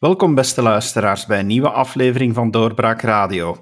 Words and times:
Welkom, 0.00 0.34
beste 0.34 0.62
luisteraars, 0.62 1.26
bij 1.26 1.38
een 1.38 1.46
nieuwe 1.46 1.70
aflevering 1.70 2.34
van 2.34 2.50
Doorbraak 2.50 3.02
Radio. 3.02 3.56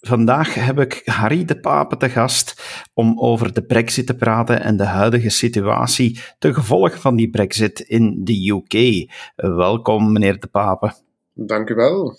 Vandaag 0.00 0.54
heb 0.54 0.78
ik 0.78 1.02
Harry 1.04 1.44
de 1.44 1.60
Pape 1.60 1.96
te 1.96 2.08
gast 2.08 2.62
om 2.94 3.20
over 3.20 3.52
de 3.52 3.62
Brexit 3.62 4.06
te 4.06 4.14
praten 4.14 4.62
en 4.62 4.76
de 4.76 4.84
huidige 4.84 5.30
situatie 5.30 6.20
te 6.38 6.54
gevolg 6.54 7.00
van 7.00 7.16
die 7.16 7.30
Brexit 7.30 7.80
in 7.80 8.24
de 8.24 8.50
UK. 8.50 9.06
Welkom, 9.34 10.12
meneer 10.12 10.40
de 10.40 10.46
Pape. 10.46 10.92
Dank 11.34 11.68
u 11.68 11.74
wel. 11.74 12.18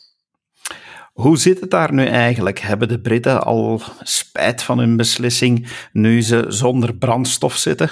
Hoe 1.13 1.37
zit 1.37 1.59
het 1.59 1.71
daar 1.71 1.93
nu 1.93 2.05
eigenlijk? 2.05 2.59
Hebben 2.59 2.87
de 2.87 3.01
Britten 3.01 3.43
al 3.43 3.81
spijt 4.01 4.63
van 4.63 4.79
hun 4.79 4.95
beslissing 4.95 5.67
nu 5.91 6.21
ze 6.21 6.45
zonder 6.47 6.95
brandstof 6.95 7.55
zitten? 7.55 7.89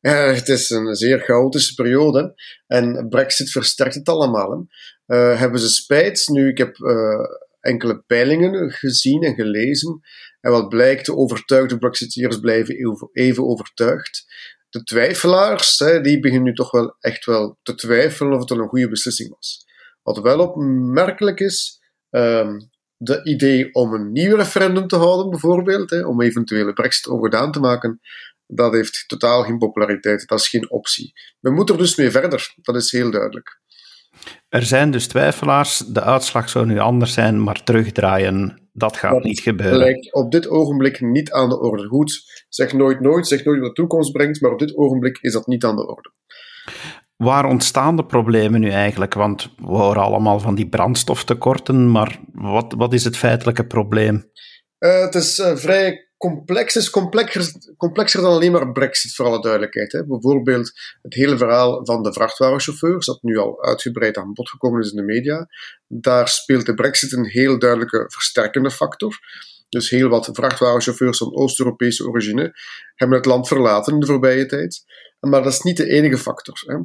Het 0.00 0.48
is 0.48 0.70
een 0.70 0.94
zeer 0.94 1.18
chaotische 1.18 1.74
periode 1.74 2.34
en 2.66 3.08
Brexit 3.08 3.50
versterkt 3.50 3.94
het 3.94 4.08
allemaal. 4.08 4.66
Uh, 5.06 5.38
hebben 5.38 5.60
ze 5.60 5.68
spijt? 5.68 6.28
Nu, 6.28 6.48
ik 6.48 6.58
heb 6.58 6.76
uh, 6.76 7.26
enkele 7.60 8.02
peilingen 8.06 8.70
gezien 8.70 9.22
en 9.22 9.34
gelezen. 9.34 10.00
En 10.40 10.50
wat 10.50 10.68
blijkt, 10.68 11.06
de 11.06 11.16
overtuigde 11.16 11.78
Brexiteers 11.78 12.40
blijven 12.40 12.76
even 13.12 13.46
overtuigd. 13.46 14.26
De 14.68 14.82
twijfelaars, 14.82 15.78
hè, 15.78 16.00
die 16.00 16.20
beginnen 16.20 16.46
nu 16.46 16.54
toch 16.54 16.70
wel 16.70 16.96
echt 17.00 17.24
wel 17.24 17.58
te 17.62 17.74
twijfelen 17.74 18.32
of 18.32 18.40
het 18.40 18.50
een 18.50 18.68
goede 18.68 18.88
beslissing 18.88 19.30
was. 19.30 19.64
Wat 20.02 20.18
wel 20.18 20.40
opmerkelijk 20.40 21.40
is, 21.40 21.80
um, 22.10 22.70
de 22.96 23.24
idee 23.24 23.74
om 23.74 23.94
een 23.94 24.12
nieuw 24.12 24.36
referendum 24.36 24.86
te 24.86 24.96
houden, 24.96 25.30
bijvoorbeeld, 25.30 25.90
hè, 25.90 26.06
om 26.06 26.22
eventuele 26.22 26.72
Brexit 26.72 27.08
ongedaan 27.08 27.52
te 27.52 27.60
maken, 27.60 28.00
dat 28.46 28.72
heeft 28.72 29.04
totaal 29.06 29.42
geen 29.42 29.58
populariteit. 29.58 30.28
Dat 30.28 30.38
is 30.38 30.48
geen 30.48 30.70
optie. 30.70 31.12
We 31.40 31.50
moeten 31.50 31.74
er 31.74 31.80
dus 31.80 31.96
mee 31.96 32.10
verder. 32.10 32.54
Dat 32.62 32.76
is 32.76 32.92
heel 32.92 33.10
duidelijk. 33.10 33.60
Er 34.48 34.62
zijn 34.62 34.90
dus 34.90 35.06
twijfelaars. 35.06 35.78
De 35.78 36.02
uitslag 36.02 36.48
zou 36.48 36.66
nu 36.66 36.78
anders 36.78 37.12
zijn, 37.12 37.42
maar 37.42 37.64
terugdraaien, 37.64 38.68
dat 38.72 38.96
gaat 38.96 39.22
niet 39.22 39.40
gebeuren. 39.40 39.78
Dat 39.78 39.88
lijkt 39.88 40.12
op 40.12 40.32
dit 40.32 40.48
ogenblik 40.48 41.00
niet 41.00 41.32
aan 41.32 41.48
de 41.48 41.60
orde. 41.60 41.86
Goed, 41.86 42.44
zeg 42.48 42.72
nooit 42.72 43.00
nooit, 43.00 43.26
zeg 43.26 43.44
nooit 43.44 43.60
wat 43.60 43.68
de 43.68 43.74
toekomst 43.74 44.12
brengt, 44.12 44.40
maar 44.40 44.52
op 44.52 44.58
dit 44.58 44.76
ogenblik 44.76 45.18
is 45.20 45.32
dat 45.32 45.46
niet 45.46 45.64
aan 45.64 45.76
de 45.76 45.86
orde. 45.86 46.12
Waar 47.16 47.44
ontstaan 47.44 47.96
de 47.96 48.06
problemen 48.06 48.60
nu 48.60 48.70
eigenlijk? 48.70 49.14
Want 49.14 49.52
we 49.56 49.66
horen 49.66 50.02
allemaal 50.02 50.40
van 50.40 50.54
die 50.54 50.68
brandstoftekorten, 50.68 51.90
maar 51.90 52.20
wat, 52.32 52.74
wat 52.76 52.92
is 52.92 53.04
het 53.04 53.16
feitelijke 53.16 53.66
probleem? 53.66 54.30
Uh, 54.78 55.00
het 55.00 55.14
is 55.14 55.38
uh, 55.38 55.56
vrij 55.56 56.05
complex 56.16 56.76
is 56.76 56.90
complexer, 56.90 57.52
complexer 57.76 58.20
dan 58.20 58.30
alleen 58.30 58.52
maar 58.52 58.72
Brexit, 58.72 59.14
voor 59.14 59.26
alle 59.26 59.40
duidelijkheid. 59.40 59.92
Hè. 59.92 60.06
Bijvoorbeeld 60.06 60.72
het 61.02 61.14
hele 61.14 61.36
verhaal 61.36 61.86
van 61.86 62.02
de 62.02 62.12
vrachtwagenchauffeurs, 62.12 63.06
dat 63.06 63.22
nu 63.22 63.36
al 63.38 63.64
uitgebreid 63.64 64.16
aan 64.16 64.32
bod 64.32 64.50
gekomen 64.50 64.80
is 64.80 64.90
in 64.90 64.96
de 64.96 65.02
media. 65.02 65.46
Daar 65.86 66.28
speelt 66.28 66.66
de 66.66 66.74
Brexit 66.74 67.12
een 67.12 67.26
heel 67.26 67.58
duidelijke 67.58 68.04
versterkende 68.08 68.70
factor. 68.70 69.18
Dus 69.68 69.90
heel 69.90 70.08
wat 70.08 70.28
vrachtwagenchauffeurs 70.32 71.18
van 71.18 71.36
Oost-Europese 71.36 72.08
origine 72.08 72.52
hebben 72.94 73.16
het 73.16 73.26
land 73.26 73.48
verlaten 73.48 73.92
in 73.92 74.00
de 74.00 74.06
voorbije 74.06 74.46
tijd. 74.46 74.84
Maar 75.20 75.42
dat 75.42 75.52
is 75.52 75.60
niet 75.60 75.76
de 75.76 75.88
enige 75.88 76.18
factor. 76.18 76.62
Hè. 76.66 76.76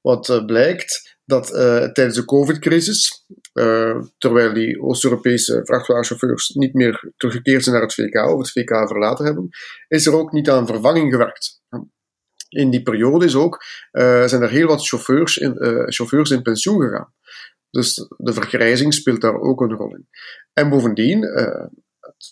Wat 0.00 0.28
uh, 0.28 0.44
blijkt, 0.44 1.16
dat 1.24 1.50
uh, 1.50 1.84
tijdens 1.84 2.16
de 2.16 2.24
COVID-crisis, 2.24 3.24
uh, 3.54 4.00
terwijl 4.18 4.54
die 4.54 4.82
Oost-Europese 4.82 5.60
vrachtwagenchauffeurs 5.64 6.48
niet 6.48 6.74
meer 6.74 7.12
teruggekeerd 7.16 7.62
zijn 7.62 7.74
naar 7.74 7.84
het 7.84 7.94
VK 7.94 8.14
of 8.14 8.38
het 8.38 8.50
VK 8.50 8.88
verlaten 8.88 9.24
hebben, 9.24 9.48
is 9.88 10.06
er 10.06 10.14
ook 10.14 10.32
niet 10.32 10.50
aan 10.50 10.66
vervanging 10.66 11.12
gewerkt. 11.12 11.60
In 12.48 12.70
die 12.70 12.82
periode 12.82 13.24
is 13.24 13.34
ook, 13.34 13.64
zijn 13.90 14.42
er 14.42 14.50
heel 14.50 14.66
wat 14.66 14.86
chauffeurs 14.86 15.36
in, 15.36 15.54
chauffeurs 15.92 16.30
in 16.30 16.42
pensioen 16.42 16.80
gegaan. 16.82 17.14
Dus 17.70 17.94
de 18.16 18.32
vergrijzing 18.32 18.94
speelt 18.94 19.20
daar 19.20 19.40
ook 19.40 19.60
een 19.60 19.72
rol 19.72 19.94
in. 19.94 20.08
En 20.52 20.68
bovendien, 20.68 21.20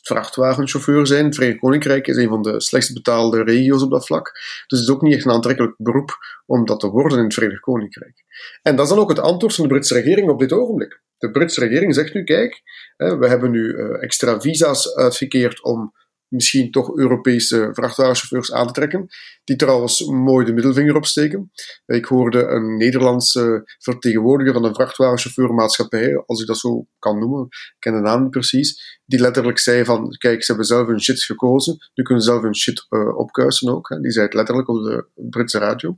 vrachtwagenchauffeur 0.03 1.06
zijn. 1.06 1.25
Het 1.25 1.34
Verenigd 1.34 1.61
Koninkrijk 1.61 2.06
is 2.06 2.17
een 2.17 2.28
van 2.28 2.43
de 2.43 2.61
slechtst 2.61 2.95
betaalde 2.95 3.43
regio's 3.43 3.83
op 3.83 3.91
dat 3.91 4.06
vlak. 4.06 4.33
Dus 4.67 4.78
het 4.78 4.89
is 4.89 4.95
ook 4.95 5.03
niet 5.03 5.15
echt 5.15 5.25
een 5.25 5.31
aantrekkelijk 5.31 5.75
beroep 5.77 6.17
om 6.47 6.65
dat 6.65 6.81
te 6.81 6.89
worden 6.89 7.19
in 7.19 7.25
het 7.25 7.34
Verenigd 7.34 7.61
Koninkrijk. 7.61 8.25
En 8.62 8.77
dat 8.77 8.84
is 8.84 8.91
dan 8.91 9.00
ook 9.00 9.09
het 9.09 9.19
antwoord 9.19 9.55
van 9.55 9.65
de 9.65 9.71
Britse 9.71 9.94
regering 9.94 10.31
op 10.31 10.39
dit 10.39 10.53
ogenblik. 10.53 11.03
De 11.19 11.31
Britse 11.31 11.61
regering 11.61 11.94
zegt 11.94 12.15
nu: 12.15 12.25
kijk, 12.25 12.62
we 12.97 13.27
hebben 13.28 13.50
nu 13.50 13.77
eh, 13.77 14.03
extra 14.03 14.41
visa's 14.41 14.94
uitgekeerd 14.94 15.62
om 15.62 15.93
misschien 16.29 16.71
toch 16.71 16.97
Europese 16.97 17.69
vrachtwagenchauffeurs 17.73 18.53
aan 18.53 18.67
te 18.67 18.73
trekken, 18.73 19.07
die 19.45 19.57
trouwens 19.57 20.05
mooi 20.05 20.47
de 20.47 20.53
middelvinger 20.53 20.97
opsteken. 20.97 21.51
Ik 21.87 22.05
hoorde 22.05 22.47
een 22.47 22.77
Nederlandse 22.77 23.62
vertegenwoordiger 23.79 24.53
van 24.53 24.65
een 24.65 24.75
vrachtwagenchauffeurmaatschappij, 24.75 26.23
als 26.27 26.41
ik 26.41 26.47
dat 26.47 26.59
zo 26.59 26.87
kan 26.99 27.19
noemen, 27.19 27.45
ik 27.45 27.77
ken 27.79 27.93
de 27.93 28.01
naam 28.01 28.23
niet 28.23 28.31
precies, 28.31 29.01
die 29.07 29.21
letterlijk 29.21 29.59
zei 29.59 29.85
van, 29.85 30.17
kijk, 30.19 30.41
ze 30.41 30.47
hebben 30.47 30.67
zelf 30.67 30.87
hun 30.87 31.01
shit 31.01 31.23
gekozen, 31.23 31.77
nu 31.95 32.05
kunnen 32.05 32.25
ze 32.25 32.31
zelf 32.31 32.43
hun 32.43 32.56
shit 32.56 32.87
uh, 32.91 33.19
opkuisen 33.19 33.75
ook. 33.75 33.97
Die 34.01 34.11
zei 34.11 34.25
het 34.25 34.35
letterlijk 34.35 34.69
op 34.69 34.83
de 34.83 35.06
Britse 35.15 35.59
radio. 35.59 35.95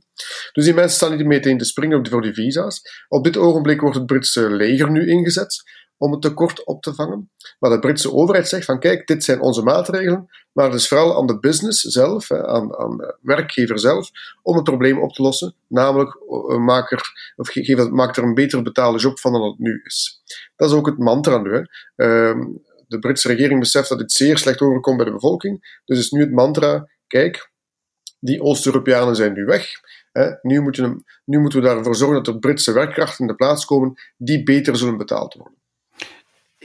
Dus 0.51 0.65
die 0.65 0.73
mensen 0.73 0.95
staan 0.95 1.17
niet 1.17 1.25
meteen 1.25 1.57
te 1.57 1.65
springen 1.65 2.07
voor 2.07 2.21
die 2.21 2.33
visa's. 2.33 2.81
Op 3.07 3.23
dit 3.23 3.37
ogenblik 3.37 3.81
wordt 3.81 3.95
het 3.95 4.05
Britse 4.05 4.49
leger 4.49 4.91
nu 4.91 5.07
ingezet 5.07 5.63
om 5.97 6.11
het 6.11 6.21
tekort 6.21 6.65
op 6.65 6.81
te 6.81 6.93
vangen. 6.93 7.29
Maar 7.59 7.69
de 7.69 7.79
Britse 7.79 8.13
overheid 8.13 8.47
zegt 8.47 8.65
van 8.65 8.79
kijk, 8.79 9.07
dit 9.07 9.23
zijn 9.23 9.41
onze 9.41 9.61
maatregelen, 9.61 10.29
maar 10.51 10.65
het 10.65 10.75
is 10.75 10.87
vooral 10.87 11.17
aan 11.17 11.27
de 11.27 11.39
business 11.39 11.81
zelf, 11.81 12.31
aan, 12.31 12.77
aan 12.77 12.97
de 12.97 13.17
werkgever 13.21 13.79
zelf, 13.79 14.09
om 14.41 14.55
het 14.55 14.63
probleem 14.63 14.99
op 15.01 15.13
te 15.13 15.21
lossen. 15.21 15.55
Namelijk, 15.67 16.15
eh, 16.15 16.57
maak 16.57 16.91
er, 16.91 17.33
of 17.35 17.49
geef, 17.49 17.89
maak 17.89 18.17
er 18.17 18.23
een 18.23 18.33
beter 18.33 18.61
betaalde 18.61 18.99
job 18.99 19.19
van 19.19 19.31
dan 19.31 19.43
het 19.43 19.59
nu 19.59 19.81
is. 19.83 20.21
Dat 20.55 20.69
is 20.69 20.75
ook 20.75 20.85
het 20.85 20.97
mantra 20.97 21.37
nu. 21.37 21.65
Ehm, 21.95 22.45
de 22.87 22.99
Britse 22.99 23.27
regering 23.27 23.59
beseft 23.59 23.89
dat 23.89 23.99
dit 23.99 24.11
zeer 24.11 24.37
slecht 24.37 24.61
overkomt 24.61 24.97
bij 24.97 25.05
de 25.05 25.11
bevolking. 25.11 25.81
Dus 25.85 25.97
is 25.97 26.11
nu 26.11 26.21
het 26.21 26.31
mantra, 26.31 26.87
kijk, 27.07 27.51
die 28.19 28.41
Oost-Europeanen 28.41 29.15
zijn 29.15 29.33
nu 29.33 29.45
weg. 29.45 29.71
Nu, 30.41 30.61
moeten, 30.61 31.03
nu 31.25 31.39
moeten 31.39 31.61
we 31.61 31.65
daarvoor 31.65 31.95
zorgen 31.95 32.23
dat 32.23 32.33
er 32.33 32.39
Britse 32.39 32.71
werkkrachten 32.71 33.19
in 33.19 33.27
de 33.27 33.35
plaats 33.35 33.65
komen 33.65 33.93
die 34.17 34.43
beter 34.43 34.77
zullen 34.77 34.97
betaald 34.97 35.33
worden. 35.33 35.57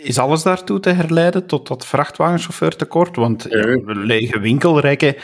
Is 0.02 0.18
alles 0.18 0.42
daartoe 0.42 0.80
te 0.80 0.90
herleiden 0.90 1.46
tot 1.46 1.68
dat 1.68 1.86
vrachtwagenchauffeurtekort? 1.86 3.16
Want 3.16 3.46
ja, 3.48 3.78
lege 3.84 4.38
winkelrekken, 4.40 5.16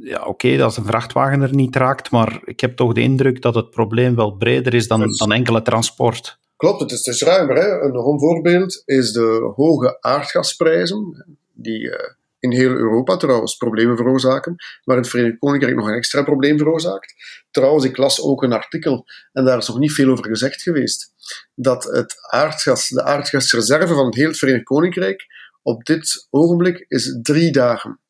ja, 0.00 0.24
oké, 0.24 0.50
dat 0.50 0.64
als 0.64 0.76
een 0.76 0.84
vrachtwagen 0.84 1.42
er 1.42 1.54
niet 1.54 1.76
raakt, 1.76 2.10
maar 2.10 2.40
ik 2.44 2.60
heb 2.60 2.76
toch 2.76 2.92
de 2.92 3.00
indruk 3.00 3.42
dat 3.42 3.54
het 3.54 3.70
probleem 3.70 4.16
wel 4.16 4.30
breder 4.30 4.74
is 4.74 4.88
dan, 4.88 5.14
dan 5.16 5.32
enkele 5.32 5.62
transport. 5.62 6.38
Klopt, 6.56 6.80
het 6.80 6.90
is, 6.90 7.04
het 7.04 7.14
is 7.14 7.22
ruimer. 7.22 7.56
Hè? 7.56 7.80
Een 7.80 8.18
voorbeeld 8.18 8.82
is 8.84 9.12
de 9.12 9.52
hoge 9.56 9.96
aardgasprijzen, 10.00 11.26
die 11.52 11.80
uh, 11.80 11.92
in 12.38 12.52
heel 12.52 12.70
Europa 12.70 13.16
trouwens 13.16 13.56
problemen 13.56 13.96
veroorzaken, 13.96 14.54
maar 14.84 14.96
het 14.96 15.08
Verenigd 15.08 15.38
Koninkrijk 15.38 15.76
nog 15.76 15.88
een 15.88 15.94
extra 15.94 16.22
probleem 16.22 16.58
veroorzaakt. 16.58 17.14
Trouwens, 17.50 17.84
ik 17.84 17.96
las 17.96 18.22
ook 18.22 18.42
een 18.42 18.52
artikel, 18.52 19.04
en 19.32 19.44
daar 19.44 19.58
is 19.58 19.68
nog 19.68 19.78
niet 19.78 19.92
veel 19.92 20.10
over 20.10 20.26
gezegd 20.26 20.62
geweest, 20.62 21.12
dat 21.54 21.84
het 21.84 22.14
aardgas, 22.30 22.88
de 22.88 23.02
aardgasreserve 23.02 23.94
van 23.94 24.06
het 24.06 24.14
heel 24.14 24.34
Verenigd 24.34 24.64
Koninkrijk 24.64 25.26
op 25.62 25.84
dit 25.84 26.26
ogenblik 26.30 26.84
is 26.88 27.18
drie 27.22 27.52
dagen. 27.52 28.00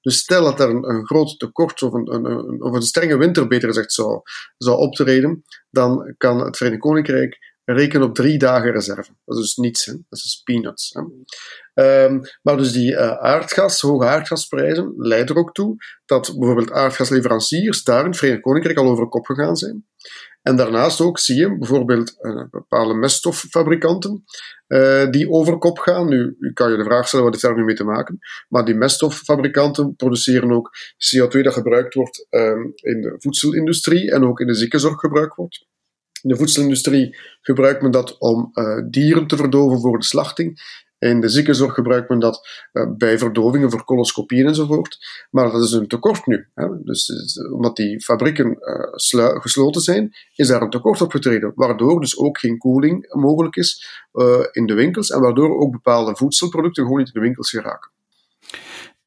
Dus 0.00 0.18
stel 0.18 0.44
dat 0.44 0.60
er 0.60 0.68
een, 0.68 1.06
groot 1.06 1.38
tekort 1.38 1.82
of 1.82 1.92
een, 1.92 2.14
een, 2.14 2.62
of 2.62 2.74
een 2.74 2.82
strenge 2.82 3.16
winter, 3.16 3.46
beter 3.46 3.68
gezegd, 3.68 3.92
zou, 3.92 4.20
zou 4.58 4.78
optreden, 4.78 5.44
dan 5.70 6.14
kan 6.18 6.40
het 6.40 6.56
Verenigd 6.56 6.82
Koninkrijk 6.82 7.55
reken 7.74 8.02
op 8.02 8.14
drie 8.14 8.38
dagen 8.38 8.72
reserve. 8.72 9.10
Dat 9.24 9.36
is 9.36 9.42
dus 9.42 9.56
niets, 9.56 9.84
hè? 9.84 9.92
dat 9.92 10.18
is 10.18 10.40
peanuts. 10.44 10.92
Hè? 10.92 11.02
Um, 12.04 12.20
maar 12.42 12.56
dus 12.56 12.72
die 12.72 12.92
uh, 12.92 13.10
aardgas, 13.10 13.80
hoge 13.80 14.06
aardgasprijzen, 14.06 14.94
leiden 14.96 15.34
er 15.34 15.40
ook 15.40 15.54
toe 15.54 15.76
dat 16.04 16.34
bijvoorbeeld 16.38 16.72
aardgasleveranciers 16.72 17.82
daar 17.82 18.00
in 18.00 18.10
het 18.10 18.16
Verenigd 18.16 18.42
Koninkrijk 18.42 18.78
al 18.78 18.88
over 18.88 19.08
kop 19.08 19.26
gegaan 19.26 19.56
zijn. 19.56 19.86
En 20.42 20.56
daarnaast 20.56 21.00
ook 21.00 21.18
zie 21.18 21.36
je 21.36 21.58
bijvoorbeeld 21.58 22.16
uh, 22.20 22.44
bepaalde 22.50 22.94
meststoffabrikanten 22.94 24.24
uh, 24.68 25.10
die 25.10 25.30
over 25.30 25.58
kop 25.58 25.78
gaan. 25.78 26.08
Nu, 26.08 26.36
kan 26.52 26.70
je 26.70 26.76
de 26.76 26.84
vraag 26.84 27.06
stellen 27.06 27.24
wat 27.24 27.34
heeft 27.34 27.46
daar 27.46 27.56
nu 27.56 27.64
mee 27.64 27.74
te 27.74 27.84
maken. 27.84 28.18
Maar 28.48 28.64
die 28.64 28.74
meststoffabrikanten 28.74 29.96
produceren 29.96 30.52
ook 30.52 30.70
CO2 30.94 31.40
dat 31.40 31.52
gebruikt 31.52 31.94
wordt 31.94 32.26
um, 32.30 32.72
in 32.74 33.00
de 33.00 33.14
voedselindustrie 33.18 34.10
en 34.10 34.24
ook 34.24 34.40
in 34.40 34.46
de 34.46 34.54
ziekenzorg 34.54 35.00
gebruikt 35.00 35.34
wordt. 35.34 35.66
In 36.26 36.32
de 36.32 36.38
voedselindustrie 36.38 37.16
gebruikt 37.40 37.82
men 37.82 37.90
dat 37.90 38.18
om 38.18 38.50
uh, 38.54 38.82
dieren 38.90 39.26
te 39.26 39.36
verdoven 39.36 39.80
voor 39.80 39.98
de 39.98 40.04
slachting. 40.04 40.60
In 40.98 41.20
de 41.20 41.28
ziekenzorg 41.28 41.74
gebruikt 41.74 42.08
men 42.08 42.18
dat 42.18 42.48
uh, 42.72 42.96
bij 42.96 43.18
verdovingen 43.18 43.70
voor 43.70 43.84
coloscopieën 43.84 44.46
enzovoort. 44.46 44.98
Maar 45.30 45.50
dat 45.50 45.62
is 45.62 45.72
een 45.72 45.86
tekort 45.86 46.26
nu. 46.26 46.48
Hè. 46.54 46.82
Dus 46.82 47.12
omdat 47.52 47.76
die 47.76 48.00
fabrieken 48.00 48.46
uh, 48.46 49.40
gesloten 49.40 49.80
zijn, 49.80 50.16
is 50.34 50.48
daar 50.48 50.62
een 50.62 50.70
tekort 50.70 51.00
opgetreden. 51.00 51.52
Waardoor 51.54 52.00
dus 52.00 52.18
ook 52.18 52.38
geen 52.38 52.58
koeling 52.58 53.14
mogelijk 53.14 53.56
is 53.56 53.86
in 54.52 54.66
de 54.66 54.74
winkels 54.74 55.10
en 55.10 55.20
waardoor 55.20 55.58
ook 55.58 55.72
bepaalde 55.72 56.16
voedselproducten 56.16 56.82
gewoon 56.82 56.98
niet 56.98 57.06
in 57.08 57.20
de 57.20 57.26
winkels 57.26 57.50
geraken. 57.50 57.90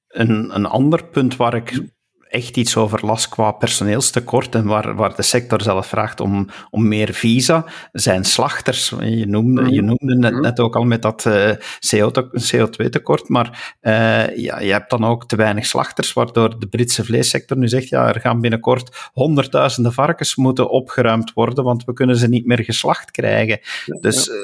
Een 0.08 0.66
ander 0.66 1.06
punt 1.06 1.36
waar 1.36 1.56
ik 1.56 1.82
echt 2.30 2.58
iets 2.58 2.78
overlast 2.78 3.30
qua 3.30 3.52
personeelstekort 3.52 4.56
en 4.56 4.66
waar, 4.66 4.96
waar 4.96 5.16
de 5.16 5.22
sector 5.22 5.62
zelf 5.62 5.88
vraagt 5.88 6.20
om, 6.20 6.48
om 6.70 6.88
meer 6.88 7.14
visa, 7.14 7.66
zijn 7.92 8.24
slachters. 8.24 8.94
Je 9.00 9.26
noemde, 9.28 9.72
je 9.72 9.82
mhm. 9.82 9.86
noemde 9.86 10.16
net, 10.16 10.32
mhm. 10.32 10.42
net 10.42 10.60
ook 10.60 10.76
al 10.76 10.84
met 10.84 11.02
dat 11.02 11.26
uh, 11.26 11.52
CO2-tekort, 11.96 13.30
maar 13.30 13.78
uh, 13.82 14.38
ja, 14.38 14.60
je 14.60 14.72
hebt 14.72 14.90
dan 14.90 15.06
ook 15.06 15.28
te 15.28 15.36
weinig 15.36 15.66
slachters, 15.66 16.14
waardoor 16.14 16.60
de 16.60 16.68
Britse 16.68 17.04
vleessector 17.04 17.58
nu 17.58 17.68
zegt, 17.68 17.90
ja, 17.90 18.08
er 18.14 18.22
gaan 18.22 18.42
binnenkort 18.42 19.10
honderdduizenden 19.14 19.94
varkens 19.94 20.36
moeten 20.36 20.70
opgeruimd 20.70 21.34
worden, 21.34 21.64
want 21.64 21.84
we 21.86 21.94
kunnen 21.94 22.16
ze 22.16 22.30
niet 22.30 22.46
meer 22.46 22.64
geslacht 22.64 23.12
krijgen. 23.12 23.60
dus 24.02 24.26
ja. 24.26 24.34
Uh, 24.34 24.40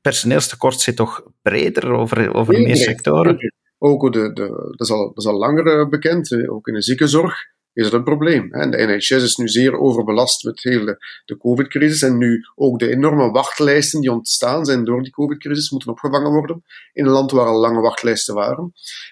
personeelstekort 0.00 0.80
zit 0.80 0.96
toch 0.96 1.22
breder 1.42 1.92
over, 1.92 2.34
over 2.34 2.60
meer 2.60 2.76
sectoren? 2.76 3.52
Ook 3.82 4.12
de, 4.12 4.32
de, 4.32 4.48
dat, 4.76 4.86
is 4.86 4.90
al, 4.90 5.06
dat 5.08 5.24
is 5.24 5.26
al 5.26 5.38
langer 5.38 5.88
bekend, 5.88 6.48
ook 6.48 6.66
in 6.66 6.74
de 6.74 6.82
ziekenzorg 6.82 7.48
is 7.72 7.84
het 7.84 7.94
een 7.94 8.04
probleem. 8.04 8.52
En 8.52 8.70
de 8.70 8.76
NHS 8.76 9.10
is 9.10 9.36
nu 9.36 9.48
zeer 9.48 9.78
overbelast 9.78 10.44
met 10.44 10.62
heel 10.62 10.84
de, 11.24 11.36
COVID-crisis. 11.38 12.02
En 12.02 12.18
nu 12.18 12.44
ook 12.54 12.78
de 12.78 12.88
enorme 12.88 13.30
wachtlijsten 13.30 14.00
die 14.00 14.12
ontstaan 14.12 14.64
zijn 14.64 14.84
door 14.84 15.02
die 15.02 15.12
COVID-crisis 15.12 15.70
moeten 15.70 15.90
opgevangen 15.90 16.30
worden 16.30 16.64
in 16.92 17.04
een 17.04 17.10
land 17.10 17.30
waar 17.30 17.46
al 17.46 17.60
lange 17.60 17.80
wachtlijsten 17.80 18.34
waren. 18.34 18.64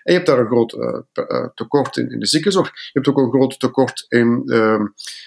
En 0.03 0.13
je 0.13 0.13
hebt 0.13 0.27
daar 0.27 0.39
een 0.39 0.47
groot 0.47 0.73
uh, 0.73 1.47
tekort 1.55 1.97
in, 1.97 2.11
in 2.11 2.19
de 2.19 2.27
ziekenzorg. 2.27 2.67
Je 2.67 2.91
hebt 2.93 3.09
ook 3.09 3.19
een 3.19 3.31
groot 3.31 3.61
tekort 3.61 4.05
in 4.09 4.43
uh, 4.45 4.85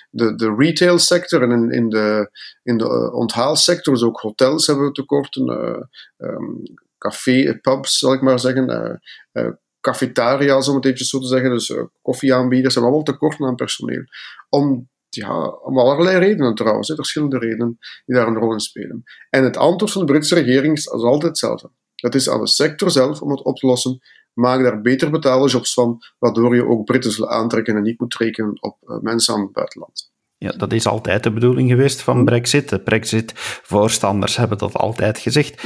de, 0.09 0.35
de 0.35 0.55
retail-sector 0.57 1.41
en 1.41 1.71
in, 1.71 1.89
de, 1.89 2.29
in 2.63 2.77
de 2.77 3.11
onthaalsector. 3.11 3.93
Dus 3.93 4.03
ook 4.03 4.19
hotels 4.19 4.67
hebben 4.67 4.93
tekorten. 4.93 5.49
Um, 6.17 6.63
café, 7.01 7.59
pubs, 7.61 7.97
zal 7.97 8.13
ik 8.13 8.21
maar 8.21 8.39
zeggen, 8.39 8.99
uh, 9.33 9.47
cafetaria's, 9.79 10.67
om 10.67 10.75
het 10.75 10.85
even 10.85 11.05
zo 11.05 11.19
te 11.19 11.27
zeggen, 11.27 11.49
dus 11.49 11.73
koffieaanbieders, 12.01 12.73
hebben 12.73 12.91
allemaal 12.91 13.13
tekorten 13.13 13.45
aan 13.45 13.55
personeel. 13.55 14.03
Om, 14.49 14.89
ja, 15.09 15.47
om 15.47 15.79
allerlei 15.79 16.17
redenen 16.17 16.55
trouwens, 16.55 16.87
hè, 16.87 16.95
verschillende 16.95 17.37
redenen 17.37 17.77
die 18.05 18.15
daar 18.15 18.27
een 18.27 18.37
rol 18.37 18.53
in 18.53 18.59
spelen. 18.59 19.03
En 19.29 19.43
het 19.43 19.57
antwoord 19.57 19.91
van 19.91 20.05
de 20.05 20.11
Britse 20.11 20.35
regering 20.35 20.77
is 20.77 20.89
altijd 20.89 21.23
hetzelfde. 21.23 21.71
Het 21.95 22.15
is 22.15 22.29
aan 22.29 22.39
de 22.39 22.47
sector 22.47 22.91
zelf 22.91 23.21
om 23.21 23.31
het 23.31 23.43
op 23.43 23.57
te 23.57 23.65
lossen. 23.65 23.99
Maak 24.33 24.63
daar 24.63 24.81
beter 24.81 25.11
betaalde 25.11 25.49
jobs 25.49 25.73
van, 25.73 25.97
waardoor 26.19 26.55
je 26.55 26.65
ook 26.65 26.85
Britten 26.85 27.11
zullen 27.11 27.29
aantrekken 27.29 27.75
en 27.75 27.81
niet 27.81 27.99
moet 27.99 28.15
rekenen 28.15 28.61
op 28.61 28.99
mensen 29.01 29.33
aan 29.33 29.41
het 29.41 29.51
buitenland. 29.51 30.11
Ja, 30.37 30.51
dat 30.51 30.73
is 30.73 30.85
altijd 30.85 31.23
de 31.23 31.31
bedoeling 31.31 31.69
geweest 31.69 32.01
van 32.01 32.17
hm. 32.17 32.25
Brexit. 32.25 32.69
De 32.69 32.79
Brexit-voorstanders 32.79 34.35
hebben 34.35 34.57
dat 34.57 34.73
altijd 34.73 35.17
gezegd. 35.17 35.63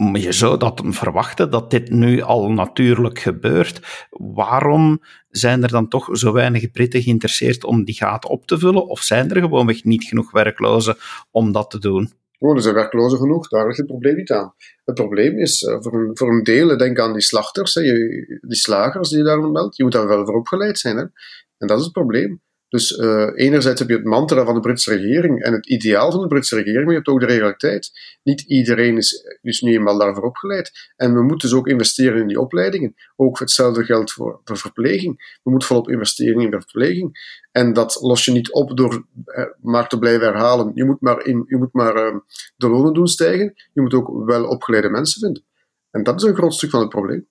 Hm 0.00 0.16
je 0.16 0.32
zou 0.32 0.58
dat 0.58 0.82
verwachten 0.84 1.50
dat 1.50 1.70
dit 1.70 1.90
nu 1.90 2.20
al 2.20 2.50
natuurlijk 2.52 3.18
gebeurt. 3.18 4.06
Waarom 4.10 5.02
zijn 5.28 5.62
er 5.62 5.68
dan 5.68 5.88
toch 5.88 6.08
zo 6.12 6.32
weinig 6.32 6.70
Britten 6.70 7.02
geïnteresseerd 7.02 7.64
om 7.64 7.84
die 7.84 7.94
gaten 7.94 8.30
op 8.30 8.46
te 8.46 8.58
vullen? 8.58 8.86
Of 8.86 9.00
zijn 9.00 9.30
er 9.30 9.40
gewoonweg 9.40 9.84
niet 9.84 10.04
genoeg 10.04 10.30
werklozen 10.30 10.96
om 11.30 11.52
dat 11.52 11.70
te 11.70 11.78
doen? 11.78 12.12
Oh, 12.38 12.56
er 12.56 12.62
zijn 12.62 12.74
werklozen 12.74 13.18
genoeg, 13.18 13.48
daar 13.48 13.66
ligt 13.66 13.78
het 13.78 13.86
probleem 13.86 14.16
niet 14.16 14.30
aan. 14.30 14.54
Het 14.84 14.94
probleem 14.94 15.38
is 15.38 15.62
uh, 15.62 15.76
voor, 15.80 15.94
een, 15.94 16.16
voor 16.16 16.28
een 16.28 16.42
deel, 16.42 16.76
denk 16.76 16.98
aan 16.98 17.12
die 17.12 17.22
slachters, 17.22 17.72
die 17.72 18.38
slagers 18.48 19.08
die 19.08 19.18
je 19.18 19.24
daar 19.24 19.40
meldt, 19.40 19.76
je 19.76 19.82
moet 19.82 19.92
daar 19.92 20.08
wel 20.08 20.26
voor 20.26 20.36
opgeleid 20.36 20.78
zijn. 20.78 20.96
Hè. 20.96 21.04
En 21.58 21.66
dat 21.66 21.78
is 21.78 21.84
het 21.84 21.92
probleem. 21.92 22.40
Dus 22.70 22.90
uh, 22.90 23.30
enerzijds 23.34 23.80
heb 23.80 23.88
je 23.88 23.94
het 23.94 24.04
mantra 24.04 24.44
van 24.44 24.54
de 24.54 24.60
Britse 24.60 24.90
regering 24.90 25.42
en 25.42 25.52
het 25.52 25.68
ideaal 25.68 26.10
van 26.10 26.20
de 26.20 26.26
Britse 26.26 26.54
regering, 26.56 26.82
maar 26.82 26.90
je 26.90 26.96
hebt 26.96 27.08
ook 27.08 27.20
de 27.20 27.26
realiteit. 27.26 27.90
Niet 28.22 28.40
iedereen 28.40 28.96
is 28.96 29.38
dus 29.42 29.60
nu 29.60 29.72
eenmaal 29.72 29.98
daarvoor 29.98 30.24
opgeleid. 30.24 30.92
En 30.96 31.14
we 31.14 31.22
moeten 31.22 31.48
dus 31.48 31.58
ook 31.58 31.68
investeren 31.68 32.20
in 32.20 32.26
die 32.26 32.40
opleidingen. 32.40 32.94
Ook 33.16 33.38
hetzelfde 33.38 33.84
geldt 33.84 34.12
voor, 34.12 34.40
voor 34.44 34.56
verpleging. 34.56 35.38
We 35.42 35.50
moeten 35.50 35.68
volop 35.68 35.90
investeren 35.90 36.40
in 36.40 36.50
verpleging. 36.50 37.38
En 37.52 37.72
dat 37.72 37.98
los 38.00 38.24
je 38.24 38.32
niet 38.32 38.52
op 38.52 38.76
door 38.76 39.06
uh, 39.24 39.44
maar 39.60 39.88
te 39.88 39.98
blijven 39.98 40.26
herhalen. 40.26 40.70
Je 40.74 40.84
moet 40.84 41.00
maar, 41.00 41.24
in, 41.26 41.44
je 41.46 41.56
moet 41.56 41.72
maar 41.72 41.96
uh, 41.96 42.18
de 42.56 42.68
lonen 42.68 42.92
doen 42.92 43.06
stijgen. 43.06 43.54
Je 43.72 43.80
moet 43.80 43.94
ook 43.94 44.24
wel 44.24 44.44
opgeleide 44.44 44.90
mensen 44.90 45.20
vinden. 45.20 45.44
En 45.90 46.02
dat 46.02 46.22
is 46.22 46.28
een 46.28 46.34
groot 46.34 46.54
stuk 46.54 46.70
van 46.70 46.80
het 46.80 46.88
probleem 46.88 47.28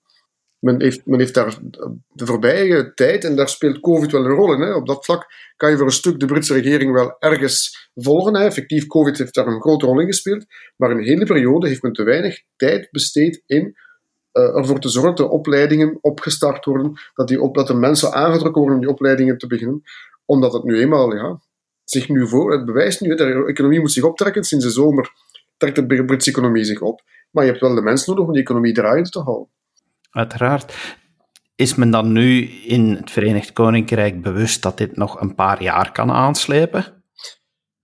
men 0.59 0.81
heeft, 0.81 1.05
men 1.05 1.19
heeft 1.19 1.33
daar 1.33 1.57
de 2.07 2.25
voorbije 2.25 2.93
tijd, 2.93 3.23
en 3.23 3.35
daar 3.35 3.49
speelt 3.49 3.79
COVID 3.79 4.11
wel 4.11 4.25
een 4.25 4.31
rol 4.31 4.53
in, 4.53 4.59
hè, 4.59 4.73
op 4.73 4.87
dat 4.87 5.05
vlak 5.05 5.25
kan 5.55 5.69
je 5.69 5.77
voor 5.77 5.85
een 5.85 5.91
stuk 5.91 6.19
de 6.19 6.25
Britse 6.25 6.53
regering 6.53 6.93
wel 6.93 7.15
ergens 7.19 7.89
volgen. 7.95 8.35
Hè. 8.35 8.45
Effectief, 8.45 8.87
COVID 8.87 9.17
heeft 9.17 9.33
daar 9.33 9.47
een 9.47 9.61
grote 9.61 9.85
rol 9.85 9.99
in 9.99 10.05
gespeeld, 10.05 10.45
maar 10.75 10.91
in 10.91 10.97
een 10.97 11.03
hele 11.03 11.25
periode 11.25 11.67
heeft 11.67 11.81
men 11.81 11.93
te 11.93 12.03
weinig 12.03 12.41
tijd 12.55 12.87
besteed 12.91 13.43
in 13.45 13.75
uh, 14.33 14.57
ervoor 14.57 14.79
te 14.79 14.89
zorgen 14.89 15.15
dat 15.15 15.25
de 15.25 15.33
opleidingen 15.33 15.97
opgestart 16.01 16.65
worden, 16.65 16.93
dat, 17.13 17.27
die 17.27 17.41
op, 17.41 17.55
dat 17.55 17.67
de 17.67 17.73
mensen 17.73 18.13
aangetrokken 18.13 18.61
worden 18.61 18.79
om 18.79 18.85
die 18.85 18.93
opleidingen 18.93 19.37
te 19.37 19.47
beginnen, 19.47 19.81
omdat 20.25 20.53
het 20.53 20.63
nu 20.63 20.79
eenmaal 20.79 21.15
ja, 21.15 21.39
zich 21.83 22.09
nu 22.09 22.27
voor, 22.27 22.51
het 22.51 22.65
bewijst 22.65 23.01
nu, 23.01 23.15
de 23.15 23.45
economie 23.47 23.79
moet 23.79 23.91
zich 23.91 24.03
optrekken, 24.03 24.43
sinds 24.43 24.65
de 24.65 24.71
zomer 24.71 25.11
trekt 25.57 25.75
de 25.75 26.05
Britse 26.05 26.29
economie 26.29 26.63
zich 26.63 26.81
op, 26.81 27.01
maar 27.31 27.43
je 27.43 27.49
hebt 27.49 27.61
wel 27.61 27.75
de 27.75 27.81
mensen 27.81 28.09
nodig 28.09 28.27
om 28.27 28.33
die 28.33 28.41
economie 28.41 28.73
draaiende 28.73 29.09
te 29.09 29.19
houden. 29.19 29.49
Uiteraard. 30.11 30.97
Is 31.55 31.75
men 31.75 31.91
dan 31.91 32.11
nu 32.11 32.41
in 32.49 32.95
het 32.95 33.11
Verenigd 33.11 33.53
Koninkrijk 33.53 34.21
bewust 34.21 34.61
dat 34.61 34.77
dit 34.77 34.95
nog 34.95 35.21
een 35.21 35.35
paar 35.35 35.63
jaar 35.63 35.91
kan 35.91 36.11
aanslepen? 36.11 37.03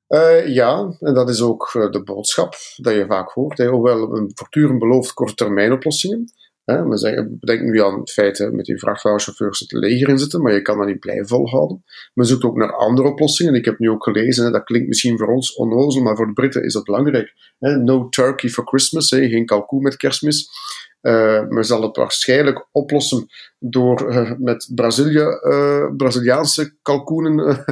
Uh, 0.07 0.47
ja, 0.47 0.95
en 0.99 1.13
dat 1.13 1.29
is 1.29 1.41
ook 1.41 1.73
uh, 1.73 1.91
de 1.91 2.03
boodschap 2.03 2.55
dat 2.75 2.93
je 2.93 3.05
vaak 3.07 3.29
hoort. 3.29 3.57
Hè. 3.57 3.67
Hoewel 3.67 4.17
een 4.17 4.31
voortdurend 4.33 4.79
belooft 4.79 5.13
korttermijnoplossingen. 5.13 6.33
We, 6.65 7.37
denken 7.39 7.71
nu 7.71 7.81
aan 7.81 7.99
het 7.99 8.11
feit 8.11 8.49
met 8.51 8.65
die 8.65 8.79
vrachtwagenchauffeurs 8.79 9.59
het 9.59 9.71
leger 9.71 10.09
in 10.09 10.17
zitten, 10.17 10.41
maar 10.41 10.53
je 10.53 10.61
kan 10.61 10.77
dat 10.77 10.87
niet 10.87 10.99
blijven 10.99 11.27
volhouden. 11.27 11.83
Men 12.13 12.25
zoekt 12.25 12.43
ook 12.43 12.57
naar 12.57 12.75
andere 12.75 13.07
oplossingen. 13.07 13.53
Ik 13.53 13.65
heb 13.65 13.79
nu 13.79 13.89
ook 13.89 14.03
gelezen, 14.03 14.51
dat 14.51 14.63
klinkt 14.63 14.87
misschien 14.87 15.17
voor 15.17 15.27
ons 15.27 15.55
onnozel, 15.55 16.01
maar 16.01 16.15
voor 16.15 16.27
de 16.27 16.33
Britten 16.33 16.63
is 16.63 16.73
dat 16.73 16.83
belangrijk. 16.83 17.33
Hè. 17.59 17.77
No 17.77 18.09
turkey 18.09 18.49
for 18.49 18.67
Christmas, 18.67 19.09
hè. 19.09 19.27
geen 19.29 19.45
kalkoen 19.45 19.81
met 19.81 19.97
kerstmis. 19.97 20.49
Uh, 21.01 21.47
men 21.47 21.65
zal 21.65 21.81
het 21.81 21.95
waarschijnlijk 21.95 22.67
oplossen 22.71 23.25
door 23.59 24.11
uh, 24.11 24.31
met 24.37 24.71
Brazilië, 24.75 25.25
uh, 25.41 25.95
Braziliaanse 25.97 26.77
kalkoenen 26.81 27.63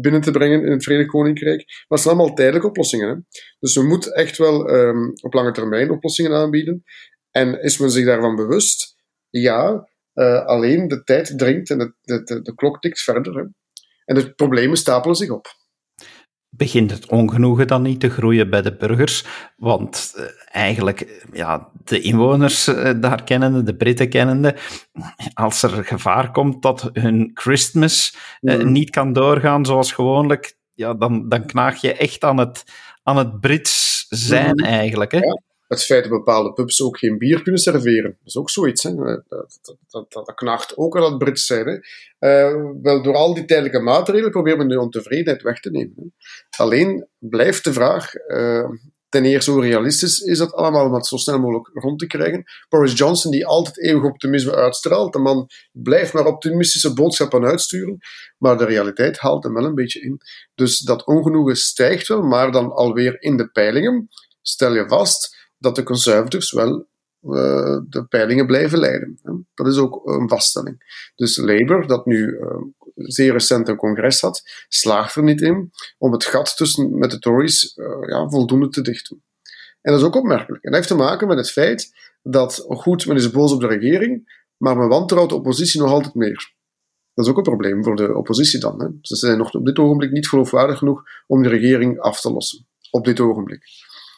binnen 0.00 0.20
te 0.20 0.30
brengen 0.30 0.64
in 0.64 0.70
het 0.72 0.82
Verenigd 0.82 1.08
Koninkrijk. 1.08 1.64
Maar 1.66 1.84
het 1.88 2.00
zijn 2.00 2.14
allemaal 2.14 2.34
tijdelijke 2.34 2.68
oplossingen. 2.68 3.08
Hè? 3.08 3.14
Dus 3.60 3.74
we 3.74 3.82
moeten 3.82 4.12
echt 4.12 4.38
wel 4.38 4.70
um, 4.70 5.12
op 5.20 5.32
lange 5.32 5.52
termijn 5.52 5.90
oplossingen 5.90 6.32
aanbieden. 6.32 6.84
En 7.32 7.62
is 7.62 7.78
men 7.78 7.90
zich 7.90 8.06
daarvan 8.06 8.36
bewust? 8.36 8.96
Ja, 9.30 9.88
alleen 10.44 10.88
de 10.88 11.02
tijd 11.04 11.38
dringt 11.38 11.70
en 11.70 11.78
de, 11.78 11.94
de, 12.00 12.22
de, 12.22 12.42
de 12.42 12.54
klok 12.54 12.80
tikt 12.80 13.00
verder. 13.00 13.36
Hè? 13.36 13.42
En 14.04 14.14
de 14.14 14.34
problemen 14.34 14.76
stapelen 14.76 15.16
zich 15.16 15.30
op 15.30 15.60
begint 16.56 16.90
het 16.90 17.06
ongenoegen 17.06 17.66
dan 17.66 17.82
niet 17.82 18.00
te 18.00 18.10
groeien 18.10 18.50
bij 18.50 18.62
de 18.62 18.76
burgers? 18.76 19.24
Want 19.56 20.14
uh, 20.16 20.24
eigenlijk, 20.50 21.26
ja, 21.32 21.68
de 21.84 22.00
inwoners 22.00 22.68
uh, 22.68 22.90
daar 23.00 23.24
kennende, 23.24 23.62
de 23.62 23.76
Britten 23.76 24.08
kennende, 24.08 24.56
als 25.34 25.62
er 25.62 25.84
gevaar 25.84 26.30
komt 26.30 26.62
dat 26.62 26.90
hun 26.92 27.30
Christmas 27.34 28.16
uh, 28.40 28.64
niet 28.64 28.90
kan 28.90 29.12
doorgaan 29.12 29.66
zoals 29.66 29.92
gewoonlijk, 29.92 30.56
ja, 30.72 30.94
dan, 30.94 31.28
dan 31.28 31.46
knaag 31.46 31.80
je 31.80 31.94
echt 31.94 32.24
aan 32.24 32.38
het, 32.38 32.64
aan 33.02 33.16
het 33.16 33.40
Brits 33.40 34.06
zijn 34.08 34.54
mm. 34.56 34.64
eigenlijk. 34.64 35.12
Hè? 35.12 35.18
Ja 35.18 35.40
het 35.72 35.84
feit 35.84 36.02
dat 36.02 36.12
bepaalde 36.12 36.52
pubs 36.52 36.82
ook 36.82 36.98
geen 36.98 37.18
bier 37.18 37.42
kunnen 37.42 37.60
serveren. 37.60 38.16
Dat 38.18 38.26
is 38.26 38.36
ook 38.36 38.50
zoiets. 38.50 38.82
Hè. 38.82 38.94
Dat, 38.94 39.22
dat, 39.28 39.76
dat, 39.88 40.12
dat 40.12 40.34
knaagt 40.34 40.76
ook 40.76 40.96
aan 40.96 41.02
het 41.02 41.18
Brits 41.18 41.46
zijn. 41.46 41.66
Hè. 41.66 41.76
Uh, 42.52 42.70
wel, 42.82 43.02
door 43.02 43.14
al 43.14 43.34
die 43.34 43.44
tijdelijke 43.44 43.80
maatregelen 43.80 44.30
proberen 44.30 44.58
we 44.58 44.66
de 44.66 44.80
ontevredenheid 44.80 45.42
weg 45.42 45.60
te 45.60 45.70
nemen. 45.70 45.94
Hè. 45.96 46.04
Alleen 46.62 47.06
blijft 47.18 47.64
de 47.64 47.72
vraag, 47.72 48.14
uh, 48.14 48.68
ten 49.08 49.24
eerste 49.24 49.50
hoe 49.50 49.62
realistisch 49.62 50.20
is 50.20 50.38
dat 50.38 50.52
allemaal 50.52 50.86
om 50.86 50.94
het 50.94 51.06
zo 51.06 51.16
snel 51.16 51.38
mogelijk 51.38 51.70
rond 51.72 51.98
te 51.98 52.06
krijgen. 52.06 52.44
Boris 52.68 52.98
Johnson, 52.98 53.30
die 53.30 53.46
altijd 53.46 53.78
eeuwig 53.78 54.04
optimisme 54.04 54.54
uitstraalt, 54.54 55.12
de 55.12 55.18
man 55.18 55.48
blijft 55.72 56.12
maar 56.12 56.26
optimistische 56.26 56.92
boodschappen 56.92 57.44
uitsturen, 57.44 57.98
maar 58.38 58.58
de 58.58 58.64
realiteit 58.64 59.18
haalt 59.18 59.44
hem 59.44 59.54
wel 59.54 59.64
een 59.64 59.74
beetje 59.74 60.00
in. 60.00 60.20
Dus 60.54 60.78
dat 60.78 61.06
ongenoegen 61.06 61.56
stijgt 61.56 62.08
wel, 62.08 62.22
maar 62.22 62.52
dan 62.52 62.72
alweer 62.72 63.22
in 63.22 63.36
de 63.36 63.48
peilingen 63.48 64.08
stel 64.42 64.74
je 64.74 64.88
vast 64.88 65.41
dat 65.62 65.76
de 65.76 65.82
conservatives 65.82 66.52
wel 66.52 66.88
uh, 67.22 67.80
de 67.88 68.06
peilingen 68.08 68.46
blijven 68.46 68.78
leiden. 68.78 69.20
Dat 69.54 69.66
is 69.66 69.76
ook 69.76 70.08
een 70.08 70.28
vaststelling. 70.28 71.10
Dus 71.14 71.36
Labour, 71.36 71.86
dat 71.86 72.06
nu 72.06 72.26
uh, 72.26 72.56
zeer 72.94 73.32
recent 73.32 73.68
een 73.68 73.76
congres 73.76 74.20
had, 74.20 74.42
slaagt 74.68 75.14
er 75.14 75.22
niet 75.22 75.40
in 75.40 75.70
om 75.98 76.12
het 76.12 76.24
gat 76.24 76.56
tussen 76.56 76.98
met 76.98 77.10
de 77.10 77.18
Tories 77.18 77.76
uh, 77.76 77.86
ja, 78.08 78.28
voldoende 78.28 78.68
te 78.68 78.82
dichten. 78.82 79.22
En 79.80 79.92
dat 79.92 80.00
is 80.00 80.06
ook 80.06 80.16
opmerkelijk. 80.16 80.64
En 80.64 80.70
dat 80.70 80.80
heeft 80.80 80.92
te 80.92 81.04
maken 81.04 81.28
met 81.28 81.36
het 81.36 81.50
feit 81.50 81.92
dat, 82.22 82.64
goed, 82.68 83.06
men 83.06 83.16
is 83.16 83.30
boos 83.30 83.52
op 83.52 83.60
de 83.60 83.66
regering, 83.66 84.44
maar 84.56 84.76
men 84.76 84.88
wantrouwt 84.88 85.28
de 85.28 85.34
oppositie 85.34 85.80
nog 85.80 85.90
altijd 85.90 86.14
meer. 86.14 86.52
Dat 87.14 87.24
is 87.24 87.30
ook 87.30 87.36
een 87.36 87.42
probleem 87.42 87.84
voor 87.84 87.96
de 87.96 88.16
oppositie 88.16 88.60
dan. 88.60 88.80
Hè. 88.80 88.88
Ze 89.00 89.16
zijn 89.16 89.38
nog 89.38 89.54
op 89.54 89.66
dit 89.66 89.78
ogenblik 89.78 90.10
niet 90.10 90.28
geloofwaardig 90.28 90.78
genoeg 90.78 91.02
om 91.26 91.42
de 91.42 91.48
regering 91.48 92.00
af 92.00 92.20
te 92.20 92.32
lossen. 92.32 92.66
Op 92.90 93.04
dit 93.04 93.20
ogenblik. 93.20 93.64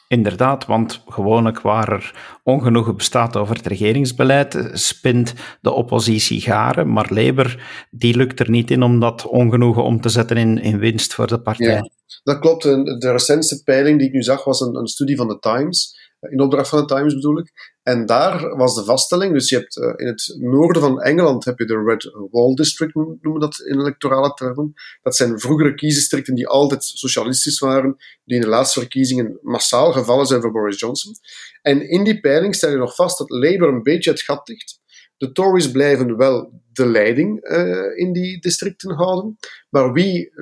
Inderdaad, 0.09 0.67
want 0.67 1.03
gewoonlijk 1.09 1.61
waar 1.61 1.93
er 1.93 2.15
ongenoegen 2.43 2.97
bestaat 2.97 3.37
over 3.37 3.57
het 3.57 3.67
regeringsbeleid, 3.67 4.71
spint 4.73 5.35
de 5.61 5.73
oppositie 5.73 6.41
garen, 6.41 6.93
maar 6.93 7.13
Labour 7.13 7.63
die 7.91 8.17
lukt 8.17 8.41
er 8.41 8.51
niet 8.51 8.71
in 8.71 8.83
om 8.83 9.01
dat 9.01 9.27
ongenoegen 9.27 9.85
om 9.85 10.01
te 10.01 10.09
zetten 10.09 10.37
in, 10.37 10.59
in 10.59 10.79
winst 10.79 11.15
voor 11.15 11.27
de 11.27 11.41
partij. 11.41 11.67
Ja, 11.67 11.89
dat 12.23 12.39
klopt. 12.39 12.63
De 12.63 13.11
recentste 13.11 13.63
peiling 13.63 13.99
die 13.99 14.07
ik 14.07 14.15
nu 14.15 14.23
zag 14.23 14.45
was 14.45 14.61
een, 14.61 14.77
een 14.77 14.87
studie 14.87 15.17
van 15.17 15.29
de 15.29 15.39
Times 15.39 16.04
in 16.31 16.41
opdracht 16.41 16.69
van 16.69 16.79
de 16.79 16.95
Times 16.95 17.15
bedoel 17.15 17.39
ik. 17.39 17.73
En 17.83 18.07
daar 18.07 18.57
was 18.57 18.75
de 18.75 18.85
vaststelling, 18.85 19.33
dus 19.33 19.49
je 19.49 19.57
hebt 19.57 19.77
uh, 19.77 19.93
in 19.97 20.07
het 20.07 20.37
noorden 20.39 20.83
van 20.83 21.01
Engeland 21.01 21.45
heb 21.45 21.59
je 21.59 21.65
de 21.65 21.83
Red 21.83 22.11
Wall 22.31 22.55
District, 22.55 22.95
noemen 22.95 23.41
dat 23.41 23.59
in 23.59 23.81
electorale 23.81 24.35
termen. 24.35 24.73
Dat 25.03 25.17
zijn 25.17 25.41
vroegere 25.41 25.75
kiesdistricten 25.75 26.35
die 26.35 26.49
altijd 26.49 26.85
socialistisch 26.85 27.59
waren, 27.59 27.97
die 28.25 28.37
in 28.37 28.41
de 28.41 28.49
laatste 28.49 28.81
verkiezingen 28.81 29.39
massaal 29.43 29.93
gevallen 29.93 30.27
zijn 30.27 30.41
voor 30.41 30.53
Boris 30.53 30.81
Johnson. 30.81 31.15
En 31.63 31.89
in 31.89 32.05
die 32.05 32.21
peiling 32.21 32.55
stel 32.55 32.71
je 32.71 32.77
nog 32.77 32.95
vast 32.95 33.19
dat 33.19 33.31
Labour 33.31 33.73
een 33.73 33.83
beetje 33.83 34.11
het 34.11 34.23
gat 34.23 34.47
dicht. 34.47 34.83
De 35.17 35.33
Tories 35.33 35.71
blijven 35.71 36.17
wel 36.17 36.63
de 36.73 36.87
leiding 36.87 37.51
uh, 37.51 37.99
in 37.99 38.13
die 38.13 38.41
districten 38.41 38.95
houden, 38.95 39.37
maar 39.71 39.93
wie 39.93 40.33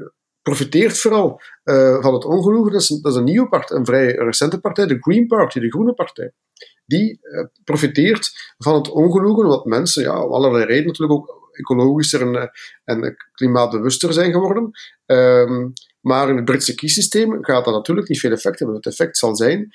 profiteert 0.43 0.99
vooral 0.99 1.41
uh, 1.65 2.03
van 2.03 2.15
het 2.15 2.25
ongenoegen. 2.25 2.73
Dat 2.73 2.81
is, 2.81 2.91
een 2.91 3.25
nieuwe 3.25 3.49
partij, 3.49 3.77
een 3.77 3.85
vrij 3.85 4.15
recente 4.15 4.61
partij, 4.61 4.87
de 4.87 4.99
Green 5.01 5.27
Party, 5.27 5.61
de 5.61 5.71
Groene 5.71 5.95
Partij. 5.95 6.33
Die 6.87 7.19
uh, 7.23 7.45
profiteert 7.65 8.55
van 8.59 8.75
het 8.75 8.91
ongenoegen, 8.91 9.47
wat 9.47 9.65
mensen, 9.65 10.03
ja, 10.03 10.25
om 10.25 10.33
allerlei 10.33 10.65
redenen 10.65 10.87
natuurlijk 10.87 11.21
ook 11.21 11.51
ecologischer 11.53 12.21
en, 12.21 12.35
eh, 12.35 12.49
en 12.85 13.17
klimaatbewuster 13.33 14.13
zijn 14.13 14.33
geworden. 14.33 14.71
Um, 15.07 15.73
maar 16.01 16.29
in 16.29 16.37
het 16.37 16.45
Britse 16.45 16.75
kiessysteem 16.75 17.45
gaat 17.45 17.65
dat 17.65 17.75
natuurlijk 17.75 18.09
niet 18.09 18.21
veel 18.21 18.31
effect 18.31 18.59
hebben. 18.59 18.77
Het 18.77 18.87
effect 18.87 19.19
zal 19.19 19.37
zijn 19.37 19.71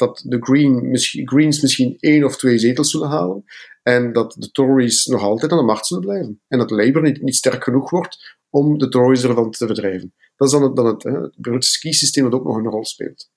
dat 0.00 0.22
de 0.24 0.36
Green, 0.40 0.90
misschien, 0.90 1.28
Greens 1.28 1.60
misschien 1.60 1.96
één 1.98 2.24
of 2.24 2.36
twee 2.36 2.58
zetels 2.58 2.90
zullen 2.90 3.08
halen. 3.08 3.44
En 3.82 4.12
dat 4.12 4.34
de 4.38 4.50
Tories 4.50 5.06
nog 5.06 5.22
altijd 5.22 5.52
aan 5.52 5.58
de 5.58 5.64
macht 5.64 5.86
zullen 5.86 6.04
blijven. 6.04 6.40
En 6.48 6.58
dat 6.58 6.70
Labour 6.70 7.02
niet, 7.02 7.22
niet 7.22 7.34
sterk 7.34 7.64
genoeg 7.64 7.90
wordt 7.90 8.38
om 8.50 8.78
de 8.78 8.88
Tories 8.88 9.24
ervan 9.24 9.50
te 9.50 9.66
verdrijven. 9.66 10.14
Dat 10.36 10.48
is 10.48 10.54
dan 10.54 10.62
het, 10.62 10.76
dan 10.76 10.86
het, 10.86 11.02
het 11.02 11.34
Britse 11.36 11.78
kiesysteem 11.78 12.24
dat 12.24 12.40
ook 12.40 12.46
nog 12.46 12.56
een 12.56 12.70
rol 12.70 12.84
speelt. 12.84 13.30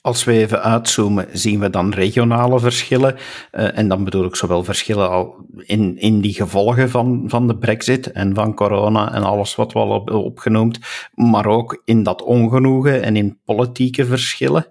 Als 0.00 0.24
we 0.24 0.32
even 0.32 0.62
uitzoomen, 0.62 1.28
zien 1.32 1.60
we 1.60 1.70
dan 1.70 1.92
regionale 1.92 2.60
verschillen. 2.60 3.14
Uh, 3.14 3.78
en 3.78 3.88
dan 3.88 4.04
bedoel 4.04 4.24
ik 4.24 4.36
zowel 4.36 4.64
verschillen 4.64 5.10
al 5.10 5.46
in, 5.56 5.98
in 5.98 6.20
die 6.20 6.34
gevolgen 6.34 6.90
van, 6.90 7.24
van 7.26 7.46
de 7.46 7.58
brexit 7.58 8.12
en 8.12 8.34
van 8.34 8.54
corona 8.54 9.14
en 9.14 9.22
alles 9.22 9.54
wat 9.54 9.72
we 9.72 9.78
al 9.78 9.92
hebben 9.92 10.22
opgenoemd, 10.22 10.78
maar 11.14 11.46
ook 11.46 11.82
in 11.84 12.02
dat 12.02 12.22
ongenoegen 12.22 13.02
en 13.02 13.16
in 13.16 13.40
politieke 13.44 14.04
verschillen. 14.04 14.66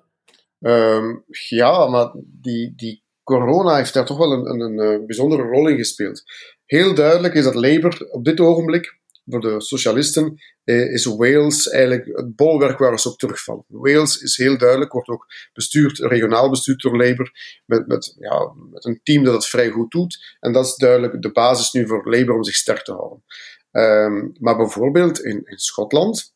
Um, 0.60 1.24
ja, 1.50 1.88
maar 1.88 2.12
die, 2.42 2.74
die 2.76 3.04
corona 3.24 3.76
heeft 3.76 3.94
daar 3.94 4.06
toch 4.06 4.18
wel 4.18 4.32
een, 4.32 4.62
een, 4.62 4.78
een 4.78 5.06
bijzondere 5.06 5.44
rol 5.44 5.68
in 5.68 5.78
gespeeld. 5.78 6.24
Heel 6.66 6.96
duidelijk 6.96 7.34
is 7.34 7.44
dat 7.44 7.56
Labour 7.56 8.08
op 8.10 8.26
dit 8.26 8.40
ogenblik 8.40 9.00
voor 9.26 9.42
de 9.42 9.62
socialisten 9.62 10.42
eh, 10.64 10.92
is 10.94 11.06
Wales 11.06 11.70
eigenlijk 11.70 12.06
het 12.06 12.36
bolwerk 12.36 12.78
waar 12.78 13.00
ze 13.00 13.10
op 13.10 13.18
terugvallen. 13.18 13.66
Wales 13.68 14.18
is 14.18 14.38
heel 14.38 14.58
duidelijk, 14.58 14.92
wordt 14.92 15.10
ook 15.10 15.26
bestuurd, 15.54 16.00
regionaal 16.00 16.50
bestuurd 16.50 16.82
door 16.82 16.98
Labour, 16.98 17.32
met, 17.66 17.88
met, 17.88 18.16
ja, 18.20 18.54
met 18.72 18.86
een 18.86 19.00
team 19.04 19.24
dat 19.24 19.34
het 19.34 19.48
vrij 19.48 19.70
goed 19.70 19.92
doet. 19.92 20.38
En 20.40 20.52
dat 20.52 20.66
is 20.66 20.76
duidelijk 20.76 21.22
de 21.22 21.32
basis 21.32 21.72
nu 21.72 21.88
voor 21.88 22.10
Labour 22.10 22.36
om 22.36 22.44
zich 22.44 22.56
sterk 22.56 22.84
te 22.84 22.94
houden. 22.94 23.24
Um, 23.72 24.32
maar 24.40 24.58
bijvoorbeeld 24.58 25.20
in, 25.20 25.42
in 25.46 25.58
Schotland 25.58 26.34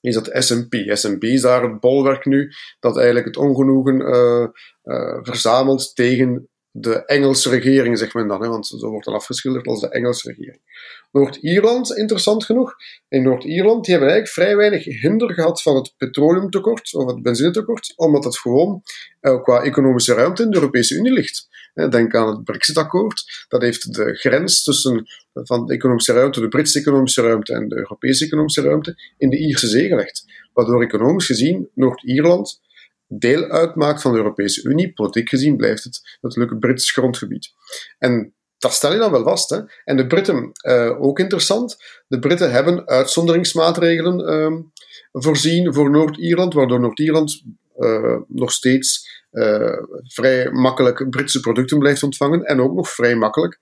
is 0.00 0.14
dat 0.14 0.30
SNP. 0.32 0.74
SNP 0.96 1.24
is 1.24 1.40
daar 1.40 1.62
het 1.62 1.80
bolwerk 1.80 2.24
nu 2.24 2.52
dat 2.80 2.96
eigenlijk 2.96 3.26
het 3.26 3.36
ongenoegen 3.36 4.00
uh, 4.00 4.46
uh, 4.84 5.18
verzamelt 5.22 5.94
tegen 5.94 6.48
de 6.72 7.04
Engelse 7.04 7.48
regering, 7.50 7.98
zegt 7.98 8.14
men 8.14 8.28
dan, 8.28 8.42
hè, 8.42 8.48
want 8.48 8.66
zo 8.66 8.90
wordt 8.90 9.04
dan 9.04 9.14
afgeschilderd 9.14 9.66
als 9.66 9.80
de 9.80 9.88
Engelse 9.88 10.28
regering. 10.28 10.60
Noord-Ierland, 11.12 11.96
interessant 11.96 12.44
genoeg. 12.44 12.74
In 13.08 13.22
Noord-Ierland 13.22 13.84
die 13.84 13.94
hebben 13.94 14.12
eigenlijk 14.12 14.28
vrij 14.28 14.56
weinig 14.56 14.84
hinder 15.00 15.34
gehad 15.34 15.62
van 15.62 15.76
het 15.76 15.94
petroleumtekort 15.96 16.94
of 16.94 17.06
het 17.06 17.22
benzinetekort, 17.22 17.92
omdat 17.96 18.24
het 18.24 18.38
gewoon 18.38 18.82
qua 19.20 19.62
economische 19.62 20.14
ruimte 20.14 20.42
in 20.42 20.50
de 20.50 20.56
Europese 20.56 20.94
Unie 20.94 21.12
ligt. 21.12 21.48
Denk 21.90 22.14
aan 22.14 22.28
het 22.28 22.44
Brexit-akkoord. 22.44 23.46
Dat 23.48 23.62
heeft 23.62 23.94
de 23.94 24.14
grens 24.14 24.62
tussen 24.62 25.06
van 25.32 25.66
de 25.66 25.74
economische 25.74 26.12
ruimte, 26.12 26.40
de 26.40 26.48
Britse 26.48 26.78
economische 26.78 27.22
ruimte 27.22 27.52
en 27.52 27.68
de 27.68 27.76
Europese 27.76 28.24
economische 28.24 28.62
ruimte 28.62 29.12
in 29.18 29.30
de 29.30 29.38
Ierse 29.38 29.68
Zee 29.68 29.88
gelegd. 29.88 30.24
Waardoor 30.52 30.82
economisch 30.82 31.26
gezien 31.26 31.68
Noord-Ierland 31.74 32.60
deel 33.18 33.44
uitmaakt 33.44 34.02
van 34.02 34.12
de 34.12 34.18
Europese 34.18 34.68
Unie. 34.68 34.92
Politiek 34.92 35.28
gezien 35.28 35.56
blijft 35.56 35.84
het 35.84 36.18
natuurlijk 36.20 36.58
Brits 36.60 36.92
grondgebied. 36.92 37.52
En 37.98 38.34
dat 38.58 38.72
stel 38.72 38.92
je 38.92 38.98
dan 38.98 39.10
wel 39.10 39.22
vast. 39.22 39.50
Hè? 39.50 39.60
En 39.84 39.96
de 39.96 40.06
Britten, 40.06 40.52
uh, 40.68 41.02
ook 41.02 41.18
interessant, 41.18 41.76
de 42.06 42.18
Britten 42.18 42.52
hebben 42.52 42.86
uitzonderingsmaatregelen 42.86 44.32
uh, 44.32 44.58
voorzien 45.12 45.74
voor 45.74 45.90
Noord-Ierland, 45.90 46.54
waardoor 46.54 46.80
Noord-Ierland 46.80 47.42
nog 48.28 48.52
steeds 48.52 49.18
uh, 49.32 49.78
vrij 50.02 50.50
makkelijk 50.50 51.10
Britse 51.10 51.40
producten 51.40 51.78
blijft 51.78 52.02
ontvangen 52.02 52.44
en 52.44 52.60
ook 52.60 52.74
nog 52.74 52.90
vrij 52.90 53.16
makkelijk 53.16 53.58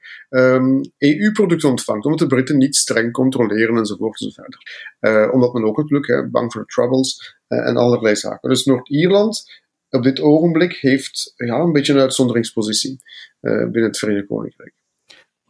EU-producten 0.99 1.69
ontvangt, 1.69 2.05
omdat 2.05 2.21
de 2.21 2.27
Britten 2.27 2.59
niet 2.59 2.77
streng 2.77 3.13
controleren 3.13 3.77
enzovoort 3.77 4.21
enzoverder. 4.21 4.61
Uh, 5.01 5.33
omdat 5.33 5.53
men 5.53 5.65
ook 5.65 5.77
natuurlijk 5.77 6.07
hè, 6.07 6.29
bang 6.29 6.53
voor 6.53 6.67
troubles 6.67 7.37
en 7.49 7.77
allerlei 7.77 8.17
zaken. 8.17 8.49
Dus 8.49 8.65
Noord-Ierland 8.65 9.63
op 9.91 10.03
dit 10.03 10.21
ogenblik 10.21 10.73
heeft 10.73 11.33
ja, 11.37 11.59
een 11.59 11.73
beetje 11.73 11.93
een 11.93 12.01
uitzonderingspositie 12.01 12.99
binnen 13.41 13.83
het 13.83 13.99
Verenigd 13.99 14.27
Koninkrijk. 14.27 14.75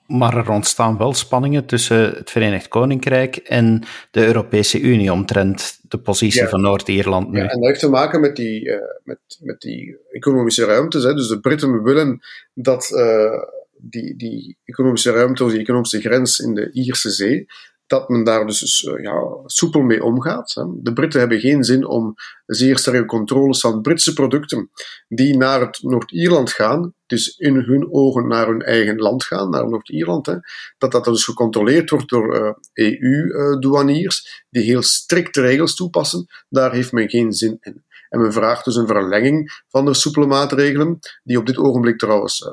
Maar 0.09 0.37
er 0.37 0.50
ontstaan 0.50 0.99
wel 0.99 1.15
spanningen 1.15 1.67
tussen 1.67 2.11
het 2.15 2.31
Verenigd 2.31 2.69
Koninkrijk 2.69 3.37
en 3.37 3.83
de 4.11 4.27
Europese 4.27 4.81
Unie 4.81 5.12
omtrent 5.12 5.79
de 5.83 5.99
positie 5.99 6.47
van 6.47 6.61
Noord-Ierland 6.61 7.31
nu. 7.31 7.38
Ja, 7.38 7.49
en 7.49 7.61
dat 7.61 7.69
heeft 7.69 7.81
te 7.81 7.88
maken 7.88 8.21
met 8.21 8.37
die, 8.37 8.65
uh, 8.65 8.77
met, 9.05 9.19
met 9.41 9.61
die 9.61 9.99
economische 10.11 10.65
ruimtes. 10.65 11.03
Hè. 11.03 11.15
Dus 11.15 11.29
de 11.29 11.41
Britten 11.41 11.83
willen 11.83 12.21
dat 12.55 12.91
uh, 12.95 13.43
die, 13.77 14.17
die 14.17 14.59
economische 14.65 15.11
ruimte 15.11 15.45
of 15.45 15.50
die 15.50 15.61
economische 15.61 16.00
grens 16.00 16.38
in 16.38 16.55
de 16.55 16.71
Ierse 16.73 17.11
Zee, 17.11 17.47
dat 17.88 18.09
men 18.09 18.25
daar 18.25 18.47
dus 18.47 18.85
eh, 18.85 19.02
ja, 19.02 19.23
soepel 19.45 19.80
mee 19.80 20.04
omgaat. 20.04 20.66
De 20.76 20.92
Britten 20.92 21.21
hebben 21.21 21.40
geen 21.40 21.64
zin 21.64 21.87
om 21.87 22.14
zeer 22.47 22.78
sterke 22.78 23.04
controles 23.04 23.61
van 23.61 23.80
Britse 23.80 24.12
producten 24.12 24.71
die 25.09 25.37
naar 25.37 25.61
het 25.61 25.83
Noord-Ierland 25.83 26.50
gaan, 26.50 26.95
dus 27.07 27.37
in 27.37 27.54
hun 27.54 27.92
ogen 27.92 28.26
naar 28.26 28.47
hun 28.47 28.62
eigen 28.62 28.97
land 28.97 29.25
gaan, 29.25 29.50
naar 29.50 29.68
Noord-Ierland, 29.68 30.40
dat 30.78 30.92
dat 30.92 31.04
dus 31.04 31.25
gecontroleerd 31.25 31.90
wordt 31.90 32.09
door 32.09 32.35
uh, 32.35 32.52
eh, 32.73 33.02
EU-douaniers 33.02 34.25
eh, 34.25 34.47
die 34.50 34.62
heel 34.62 34.83
strikte 34.83 35.40
regels 35.40 35.75
toepassen. 35.75 36.26
Daar 36.49 36.73
heeft 36.73 36.92
men 36.92 37.11
geen 37.11 37.33
zin 37.33 37.57
in. 37.61 37.85
En 38.09 38.21
men 38.21 38.33
vraagt 38.33 38.64
dus 38.64 38.76
een 38.76 38.87
verlenging 38.87 39.62
van 39.68 39.85
de 39.85 39.95
soepele 39.95 40.26
maatregelen, 40.26 40.99
die 41.23 41.38
op 41.38 41.47
dit 41.47 41.59
ogenblik 41.59 41.99
trouwens 41.99 42.49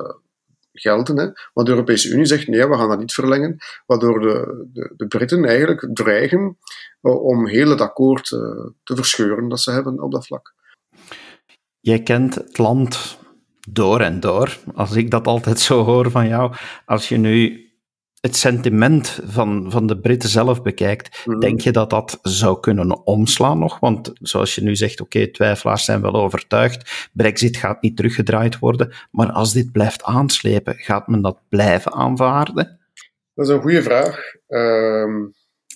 gelden. 0.80 1.18
Hè. 1.18 1.26
De 1.62 1.70
Europese 1.70 2.08
Unie 2.08 2.24
zegt 2.24 2.46
nee, 2.46 2.68
we 2.68 2.76
gaan 2.76 2.88
dat 2.88 2.98
niet 2.98 3.12
verlengen, 3.12 3.56
waardoor 3.86 4.20
de, 4.20 4.68
de, 4.72 4.92
de 4.96 5.06
Britten 5.06 5.44
eigenlijk 5.44 5.88
dreigen 5.92 6.58
uh, 7.02 7.24
om 7.24 7.46
heel 7.46 7.70
het 7.70 7.80
akkoord 7.80 8.30
uh, 8.30 8.40
te 8.84 8.96
verscheuren 8.96 9.48
dat 9.48 9.60
ze 9.60 9.70
hebben 9.70 10.02
op 10.02 10.12
dat 10.12 10.26
vlak. 10.26 10.54
Jij 11.80 12.02
kent 12.02 12.34
het 12.34 12.58
land 12.58 13.18
door 13.68 14.00
en 14.00 14.20
door. 14.20 14.58
Als 14.74 14.96
ik 14.96 15.10
dat 15.10 15.26
altijd 15.26 15.58
zo 15.58 15.84
hoor 15.84 16.10
van 16.10 16.28
jou, 16.28 16.54
als 16.84 17.08
je 17.08 17.16
nu 17.16 17.65
het 18.26 18.36
sentiment 18.36 19.20
van, 19.24 19.70
van 19.70 19.86
de 19.86 19.98
Britten 19.98 20.28
zelf 20.28 20.62
bekijkt, 20.62 21.26
mhm. 21.26 21.38
denk 21.38 21.60
je 21.60 21.72
dat 21.72 21.90
dat 21.90 22.18
zou 22.22 22.60
kunnen 22.60 23.06
omslaan 23.06 23.58
nog? 23.58 23.78
Want 23.78 24.12
zoals 24.14 24.54
je 24.54 24.62
nu 24.62 24.76
zegt, 24.76 25.00
oké, 25.00 25.30
twijfelaars 25.30 25.84
zijn 25.84 26.00
wel 26.00 26.14
overtuigd, 26.14 27.08
Brexit 27.12 27.56
gaat 27.56 27.82
niet 27.82 27.96
teruggedraaid 27.96 28.58
worden, 28.58 28.94
maar 29.10 29.32
als 29.32 29.52
dit 29.52 29.72
blijft 29.72 30.02
aanslepen, 30.02 30.74
gaat 30.74 31.08
men 31.08 31.22
dat 31.22 31.38
blijven 31.48 31.92
aanvaarden? 31.92 32.78
Dat 33.34 33.46
is 33.46 33.52
een 33.52 33.60
goede 33.60 33.82
vraag. 33.82 34.18
Uh, 34.48 35.26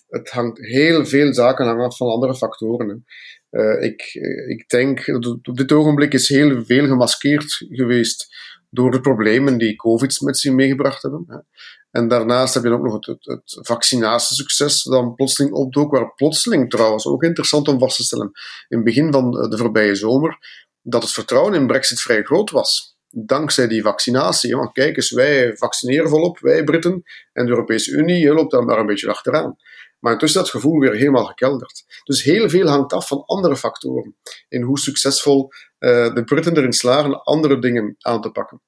het 0.09 0.31
hangt 0.31 0.59
heel 0.59 1.07
veel 1.07 1.35
zaken 1.35 1.67
hangen 1.67 1.85
af 1.85 1.97
van 1.97 2.09
andere 2.09 2.35
factoren. 2.35 3.05
Uh, 3.51 3.83
ik, 3.83 4.03
ik 4.49 4.69
denk 4.69 5.09
op 5.49 5.57
dit 5.57 5.73
ogenblik 5.73 6.13
is 6.13 6.29
heel 6.29 6.65
veel 6.65 6.87
gemaskeerd 6.87 7.67
geweest 7.69 8.29
door 8.71 8.91
de 8.91 9.01
problemen 9.01 9.59
die 9.59 9.77
COVID 9.77 10.21
met 10.21 10.39
zich 10.39 10.53
meegebracht 10.53 11.03
hebben. 11.03 11.47
En 11.91 12.09
daarnaast 12.09 12.55
heb 12.55 12.63
je 12.63 12.71
ook 12.71 12.83
nog 12.83 12.93
het, 12.93 13.19
het, 13.21 13.59
vaccinatiesucces 13.61 14.83
dan 14.83 15.15
plotseling 15.15 15.53
opdook, 15.53 15.93
waar 15.93 16.15
plotseling 16.15 16.71
trouwens 16.71 17.07
ook 17.07 17.23
interessant 17.23 17.69
om 17.69 17.79
vast 17.79 17.97
te 17.97 18.03
stellen, 18.03 18.31
in 18.69 18.77
het 18.77 18.85
begin 18.85 19.13
van 19.13 19.31
de 19.31 19.57
voorbije 19.57 19.95
zomer, 19.95 20.39
dat 20.83 21.03
het 21.03 21.13
vertrouwen 21.13 21.55
in 21.55 21.67
Brexit 21.67 22.01
vrij 22.01 22.23
groot 22.23 22.51
was. 22.51 22.99
Dankzij 23.09 23.69
die 23.69 23.83
vaccinatie. 23.83 24.57
Want 24.57 24.73
kijk 24.73 24.97
eens, 24.97 25.11
wij 25.11 25.57
vaccineren 25.57 26.09
volop, 26.09 26.39
wij 26.39 26.65
Britten, 26.65 27.03
en 27.33 27.45
de 27.45 27.51
Europese 27.51 27.91
Unie 27.91 28.33
loopt 28.33 28.51
daar 28.51 28.65
maar 28.65 28.79
een 28.79 28.87
beetje 28.87 29.09
achteraan. 29.09 29.57
Maar 30.01 30.13
intussen 30.13 30.41
is 30.41 30.47
dat 30.47 30.61
gevoel 30.61 30.79
weer 30.79 30.95
helemaal 30.95 31.25
gekelderd. 31.25 31.85
Dus 32.05 32.23
heel 32.23 32.49
veel 32.49 32.69
hangt 32.69 32.93
af 32.93 33.09
van 33.09 33.25
andere 33.27 33.57
factoren. 33.57 34.17
In 34.49 34.63
hoe 34.63 34.79
succesvol 34.79 35.49
uh, 35.79 36.15
de 36.15 36.25
Britten 36.25 36.57
erin 36.57 36.73
slagen 36.73 37.23
andere 37.23 37.59
dingen 37.59 37.97
aan 37.99 38.21
te 38.21 38.31
pakken. 38.31 38.61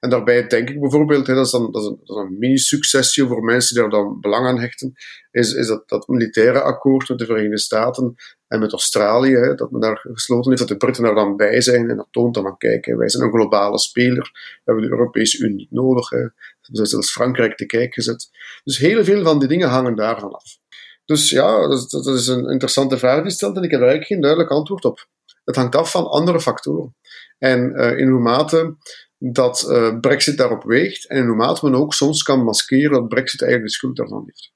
En 0.00 0.10
daarbij 0.10 0.46
denk 0.46 0.68
ik 0.70 0.80
bijvoorbeeld, 0.80 1.26
hè, 1.26 1.34
dat 1.34 1.44
is 1.44 1.50
dan, 1.50 1.72
dat 1.72 1.82
is 1.82 1.88
een, 1.88 2.16
een 2.16 2.38
mini-succesje 2.38 3.26
voor 3.26 3.44
mensen 3.44 3.74
die 3.74 3.82
daar 3.82 4.00
dan 4.02 4.20
belang 4.20 4.46
aan 4.46 4.60
hechten, 4.60 4.92
is, 5.30 5.52
is 5.52 5.66
dat, 5.66 5.88
dat 5.88 6.08
militaire 6.08 6.60
akkoord 6.60 7.08
met 7.08 7.18
de 7.18 7.26
Verenigde 7.26 7.58
Staten 7.58 8.14
en 8.46 8.60
met 8.60 8.72
Australië, 8.72 9.34
hè, 9.34 9.54
dat 9.54 9.70
men 9.70 9.80
daar 9.80 10.00
gesloten 10.12 10.48
heeft, 10.50 10.60
dat 10.60 10.70
de 10.70 10.76
Britten 10.76 11.02
daar 11.02 11.14
dan 11.14 11.36
bij 11.36 11.60
zijn. 11.60 11.90
En 11.90 11.96
dat 11.96 12.08
toont 12.10 12.34
dan 12.34 12.42
van, 12.42 12.56
kijk, 12.56 12.86
wij 12.86 13.08
zijn 13.08 13.22
een 13.22 13.32
globale 13.32 13.78
speler, 13.78 14.30
we 14.32 14.60
hebben 14.64 14.84
de 14.84 14.90
Europese 14.90 15.38
Unie 15.44 15.56
niet 15.56 15.70
nodig. 15.70 16.08
Hè. 16.08 16.26
Zelfs 16.60 17.10
Frankrijk 17.10 17.56
te 17.56 17.66
kijk 17.66 17.94
gezet. 17.94 18.30
Dus 18.64 18.78
heel 18.78 19.04
veel 19.04 19.22
van 19.22 19.38
die 19.38 19.48
dingen 19.48 19.68
hangen 19.68 19.94
daarvan 19.94 20.32
af. 20.32 20.58
Dus 21.06 21.30
ja, 21.30 21.68
dat, 21.68 22.06
is 22.06 22.26
een 22.26 22.50
interessante 22.50 22.98
vraag 22.98 23.22
die 23.22 23.30
stelt 23.30 23.56
en 23.56 23.62
ik 23.62 23.70
heb 23.70 23.80
daar 23.80 23.88
eigenlijk 23.88 24.12
geen 24.12 24.20
duidelijk 24.20 24.50
antwoord 24.50 24.84
op. 24.84 25.08
Het 25.44 25.56
hangt 25.56 25.76
af 25.76 25.90
van 25.90 26.08
andere 26.08 26.40
factoren. 26.40 26.96
En 27.38 27.72
uh, 27.76 27.98
in 27.98 28.08
hoe 28.08 28.20
mate 28.20 28.76
dat 29.18 29.66
uh, 29.68 29.98
Brexit 30.00 30.36
daarop 30.36 30.62
weegt 30.62 31.08
en 31.08 31.16
in 31.16 31.26
hoe 31.26 31.36
mate 31.36 31.70
men 31.70 31.80
ook 31.80 31.94
soms 31.94 32.22
kan 32.22 32.44
maskeren 32.44 32.90
dat 32.90 33.08
Brexit 33.08 33.42
eigenlijk 33.42 33.70
de 33.70 33.76
schuld 33.76 33.96
daarvan 33.96 34.22
heeft. 34.26 34.52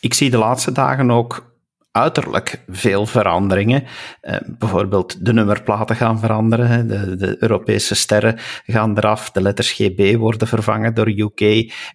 Ik 0.00 0.14
zie 0.14 0.30
de 0.30 0.38
laatste 0.38 0.72
dagen 0.72 1.10
ook 1.10 1.51
uiterlijk 1.92 2.64
veel 2.68 3.06
veranderingen. 3.06 3.84
Uh, 4.22 4.36
bijvoorbeeld 4.58 5.24
de 5.24 5.32
nummerplaten 5.32 5.96
gaan 5.96 6.18
veranderen, 6.18 6.88
de, 6.88 7.16
de, 7.16 7.36
Europese 7.38 7.94
sterren 7.94 8.38
gaan 8.66 8.96
eraf, 8.96 9.30
de 9.30 9.42
letters 9.42 9.72
GB 9.72 10.16
worden 10.16 10.48
vervangen 10.48 10.94
door 10.94 11.08
UK. 11.08 11.40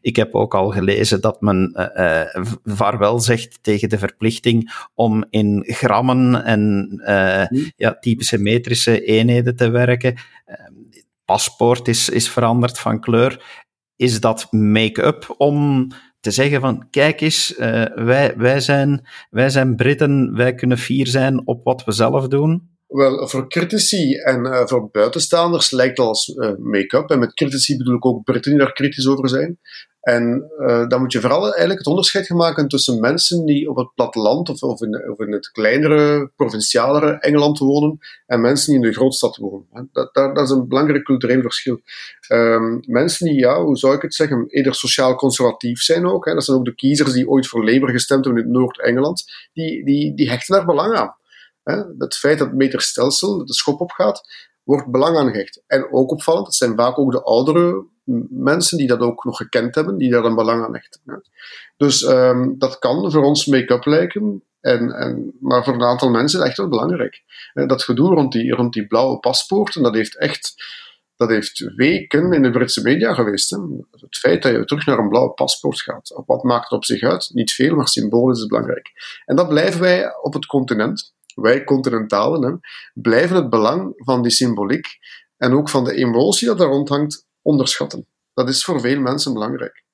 Ik 0.02 0.16
heb 0.16 0.36
ook 0.36 0.56
al 0.56 0.70
gelezen 0.70 1.22
dat 1.22 1.42
men 1.42 1.74
uh, 1.76 2.22
uh, 2.36 2.46
vaarwel 2.64 3.20
zegt 3.20 3.60
tegen 3.62 3.90
de 3.90 3.98
verplichting 3.98 4.74
om 4.94 5.26
in 5.30 5.64
grammen 5.68 6.44
en 6.44 6.94
hmm. 7.50 7.72
ja, 7.76 7.98
typische 8.00 8.38
metrische 8.38 9.06
eenheden 9.06 9.56
te 9.56 9.70
werken. 9.70 10.16
paspoort 11.26 11.88
is, 11.88 12.10
is 12.10 12.30
veranderd 12.30 12.80
van 12.80 13.00
kleur. 13.00 13.66
Is 13.96 14.20
dat 14.20 14.48
make-up 14.52 15.36
om 15.38 15.88
te 16.28 16.34
zeggen 16.34 16.62
van, 16.62 16.90
kijk 16.90 17.22
eens, 17.22 17.58
uh, 17.58 17.86
wij, 17.96 18.34
wij, 18.38 18.60
zijn, 18.60 19.08
wij 19.30 19.50
zijn 19.50 19.76
Britten, 19.76 20.36
wij 20.36 20.56
kunnen 20.56 20.78
fier 20.78 21.08
zijn 21.08 21.48
op 21.48 21.64
wat 21.64 21.84
we 21.84 21.92
zelf 21.92 22.28
doen? 22.28 22.70
Wel, 22.88 23.28
voor 23.28 23.50
critici 23.50 24.14
en 24.14 24.46
uh, 24.46 24.66
voor 24.66 24.90
buitenstaanders 24.92 25.72
lijkt 25.72 25.98
het 25.98 26.08
als 26.08 26.28
uh, 26.28 26.52
make-up. 26.58 27.10
En 27.10 27.20
met 27.20 27.34
critici 27.34 27.78
bedoel 27.78 27.96
ik 27.96 28.06
ook 28.06 28.24
Britten 28.24 28.52
die 28.52 28.60
daar 28.60 28.74
kritisch 28.74 29.08
over 29.08 29.30
zijn. 29.30 29.60
En 30.08 30.52
uh, 30.60 30.88
dan 30.88 31.02
moet 31.02 31.12
je 31.12 31.20
vooral 31.20 31.44
eigenlijk 31.44 31.78
het 31.78 31.88
onderscheid 31.88 32.30
maken 32.30 32.68
tussen 32.68 33.00
mensen 33.00 33.46
die 33.46 33.70
op 33.70 33.76
het 33.76 33.94
platteland 33.96 34.50
of, 34.50 34.62
of, 34.62 34.82
in, 34.82 35.12
of 35.12 35.20
in 35.20 35.32
het 35.32 35.52
kleinere, 35.52 36.32
provincialere 36.36 37.12
Engeland 37.12 37.60
wonen 37.60 38.00
en 38.26 38.42
mensen 38.42 38.74
die 38.74 38.82
in 38.82 38.88
de 38.88 38.96
grootstad 38.96 39.38
wonen. 39.38 39.90
Dat, 39.92 40.14
dat, 40.14 40.36
dat 40.36 40.40
is 40.44 40.50
een 40.50 40.68
belangrijk 40.68 41.04
cultureel 41.04 41.42
verschil. 41.42 41.82
Um, 42.30 42.80
mensen 42.86 43.26
die, 43.26 43.40
ja, 43.40 43.64
hoe 43.64 43.78
zou 43.78 43.96
ik 43.96 44.02
het 44.02 44.14
zeggen, 44.14 44.46
eerder 44.48 44.76
sociaal 44.76 45.16
conservatief 45.16 45.82
zijn 45.82 46.06
ook. 46.06 46.26
Hè. 46.26 46.34
Dat 46.34 46.44
zijn 46.44 46.58
ook 46.58 46.66
de 46.66 46.76
kiezers 46.76 47.14
die 47.14 47.30
ooit 47.30 47.48
voor 47.48 47.66
Labour 47.66 47.92
gestemd 47.92 48.26
hebben 48.26 48.44
in 48.44 48.52
Noord-Engeland. 48.52 49.24
Die, 49.54 49.86
die, 49.86 50.16
die 50.16 50.30
hechten 50.30 50.56
daar 50.56 50.66
belang 50.66 50.96
aan. 50.96 51.16
Hè. 51.64 51.84
Het 51.98 52.16
feit 52.16 52.38
dat 52.38 52.48
het 52.48 52.58
meterstelsel 52.58 53.46
de 53.46 53.54
schop 53.54 53.82
opgaat, 53.82 54.22
wordt 54.64 54.92
belang 54.92 55.18
aan 55.18 55.32
gehecht. 55.32 55.64
En 55.68 55.92
ook 55.92 56.12
opvallend, 56.12 56.46
het 56.46 56.56
zijn 56.56 56.76
vaak 56.76 57.00
ook 57.00 57.12
de 57.12 57.24
oudere 57.24 57.86
mensen 58.30 58.78
die 58.78 58.88
dat 58.88 59.00
ook 59.00 59.24
nog 59.24 59.38
gekend 59.38 59.76
hebben, 59.76 59.98
die 59.98 60.12
daar 60.12 60.26
een 60.26 60.36
belang 60.36 60.64
aan 60.64 60.74
hechten. 60.74 61.02
Dus 61.78 62.02
um, 62.02 62.56
dat 62.58 62.80
kan 62.80 63.12
voor 63.12 63.24
ons 63.24 63.46
make-up 63.46 63.86
lijken, 63.86 64.44
en, 64.62 64.92
en, 64.92 65.34
maar 65.40 65.64
voor 65.64 65.74
een 65.74 65.84
aantal 65.84 66.10
mensen 66.10 66.40
het 66.40 66.48
echt 66.48 66.58
wel 66.58 66.68
belangrijk. 66.68 67.24
Dat 67.54 67.84
gedoe 67.84 68.14
rond 68.14 68.32
die, 68.32 68.54
rond 68.54 68.74
die 68.74 68.88
blauwe 68.88 69.20
paspoorten, 69.20 69.84
dat 69.84 69.96
heeft 69.96 70.18
echt 70.18 70.56
dat 71.18 71.30
heeft 71.30 71.72
weken 71.76 72.34
in 72.34 72.42
de 72.42 72.52
Britse 72.52 72.82
media 72.82 73.14
geweest. 73.14 73.50
Hè. 73.50 73.58
Het 73.92 74.18
feit 74.18 74.44
dat 74.44 74.52
je 74.52 74.66
terug 74.66 74.86
naar 74.86 74.98
een 74.98 75.10
blauw 75.10 75.28
paspoort 75.28 75.82
gaat. 75.82 76.22
Wat 76.26 76.44
maakt 76.44 76.64
het 76.64 76.72
op 76.72 76.86
zich 76.86 77.02
uit? 77.02 77.30
Niet 77.34 77.52
veel, 77.52 77.76
maar 77.76 77.88
symbolisch 77.88 78.40
is 78.40 78.46
belangrijk. 78.46 78.92
En 79.26 79.36
dat 79.36 79.48
blijven 79.48 79.82
wij 79.82 80.16
op 80.22 80.34
het 80.34 80.46
continent, 80.46 81.14
wij 81.36 81.64
continentalen, 81.64 82.60
blijven 82.94 83.36
het 83.36 83.50
belang 83.50 83.94
van 83.96 84.22
die 84.22 84.32
symboliek 84.32 84.88
en 85.38 85.54
ook 85.54 85.70
van 85.70 85.84
de 85.84 85.94
emotie 85.94 86.48
dat 86.48 86.58
daar 86.58 86.68
rondhangt 86.68 87.27
onderschatten. 87.48 88.08
Dat 88.34 88.50
is 88.50 88.64
voor 88.64 88.82
veel 88.82 89.00
mensen 89.00 89.34
belangrijk. 89.34 89.86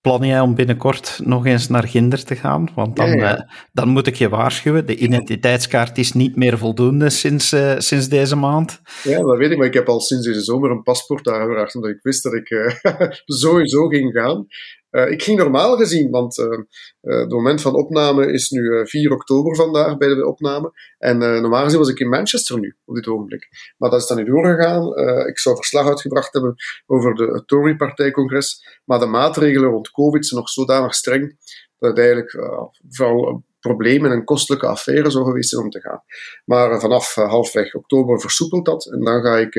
Plan 0.00 0.26
jij 0.26 0.40
om 0.40 0.54
binnenkort 0.54 1.20
nog 1.24 1.46
eens 1.46 1.68
naar 1.68 1.88
Ginder 1.88 2.24
te 2.24 2.36
gaan? 2.36 2.68
Want 2.74 2.96
dan, 2.96 3.08
eh, 3.08 3.40
dan 3.72 3.88
moet 3.88 4.06
ik 4.06 4.14
je 4.14 4.28
waarschuwen. 4.28 4.86
De 4.86 4.96
identiteitskaart 4.96 5.98
is 5.98 6.12
niet 6.12 6.36
meer 6.36 6.58
voldoende 6.58 7.10
sinds, 7.10 7.52
uh, 7.52 7.78
sinds 7.78 8.08
deze 8.08 8.36
maand. 8.36 8.80
Ja, 9.02 9.20
dat 9.20 9.38
weet 9.38 9.50
ik, 9.50 9.56
maar 9.58 9.66
ik 9.66 9.74
heb 9.74 9.88
al 9.88 10.00
sinds 10.00 10.26
deze 10.26 10.40
zomer 10.40 10.70
een 10.70 10.82
paspoort 10.82 11.28
aangevraagd, 11.28 11.74
omdat 11.74 11.90
ik 11.90 12.02
wist 12.02 12.22
dat 12.22 12.32
ik 12.32 12.50
uh, 12.50 12.74
sowieso 13.42 13.86
ging 13.86 14.12
gaan. 14.12 14.46
Uh, 14.92 15.10
ik 15.10 15.22
ging 15.22 15.38
normaal 15.38 15.76
gezien, 15.76 16.10
want 16.10 16.38
uh, 16.38 16.46
uh, 16.46 17.18
het 17.18 17.30
moment 17.30 17.60
van 17.60 17.74
opname 17.74 18.32
is 18.32 18.50
nu 18.50 18.86
4 18.86 19.12
oktober 19.12 19.56
vandaag 19.56 19.96
bij 19.96 20.08
de 20.08 20.26
opname. 20.26 20.72
En 20.98 21.18
normaal 21.18 21.64
gezien 21.64 21.78
was 21.78 21.88
ik 21.88 22.00
in 22.00 22.08
Manchester 22.08 22.58
nu, 22.58 22.76
op 22.84 22.94
dit 22.94 23.06
ogenblik. 23.06 23.48
Maar 23.76 23.90
dat 23.90 24.00
is 24.00 24.06
dan 24.06 24.16
niet 24.16 24.26
doorgegaan. 24.26 24.96
ik 25.26 25.38
zou 25.38 25.56
verslag 25.56 25.86
uitgebracht 25.86 26.32
hebben 26.32 26.54
over 26.86 27.14
de 27.14 27.42
Tory-partijcongres. 27.46 28.80
Maar 28.84 28.98
de 28.98 29.06
maatregelen 29.06 29.70
rond 29.70 29.90
COVID 29.90 30.26
zijn 30.26 30.40
nog 30.40 30.48
zodanig 30.48 30.94
streng 30.94 31.36
dat 31.78 31.90
het 31.90 31.98
eigenlijk 31.98 32.30
vooral 32.88 33.44
problemen 33.60 34.10
en 34.10 34.24
kostelijke 34.24 34.66
affaire 34.66 35.10
zou 35.10 35.24
geweest 35.24 35.48
zijn 35.48 35.62
om 35.62 35.70
te 35.70 35.80
gaan. 35.80 36.02
Maar 36.44 36.80
vanaf 36.80 37.14
halfweg 37.14 37.74
oktober 37.74 38.20
versoepelt 38.20 38.64
dat. 38.64 38.86
En 38.86 39.00
dan 39.00 39.22
ga 39.22 39.36
ik 39.36 39.54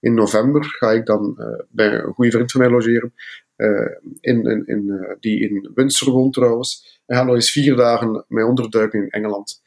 in 0.00 0.14
november 0.14 0.64
ga 0.64 0.92
ik 0.92 1.06
dan 1.06 1.36
bij 1.68 1.94
een 1.94 2.12
goede 2.12 2.30
vriend 2.30 2.52
van 2.52 2.60
mij 2.60 2.70
logeren. 2.70 3.14
Eh, 3.58 3.90
in, 4.20 4.66
in, 4.66 4.90
eh, 4.90 5.14
die 5.20 5.40
in 5.40 5.70
Windsor 5.74 6.12
woont 6.12 6.32
trouwens. 6.32 7.00
En 7.06 7.16
gaan 7.16 7.26
nog 7.26 7.34
eens 7.34 7.50
vier 7.50 7.76
dagen 7.76 8.24
mee 8.28 8.44
onderduiken 8.44 9.02
in 9.02 9.10
Engeland. 9.10 9.60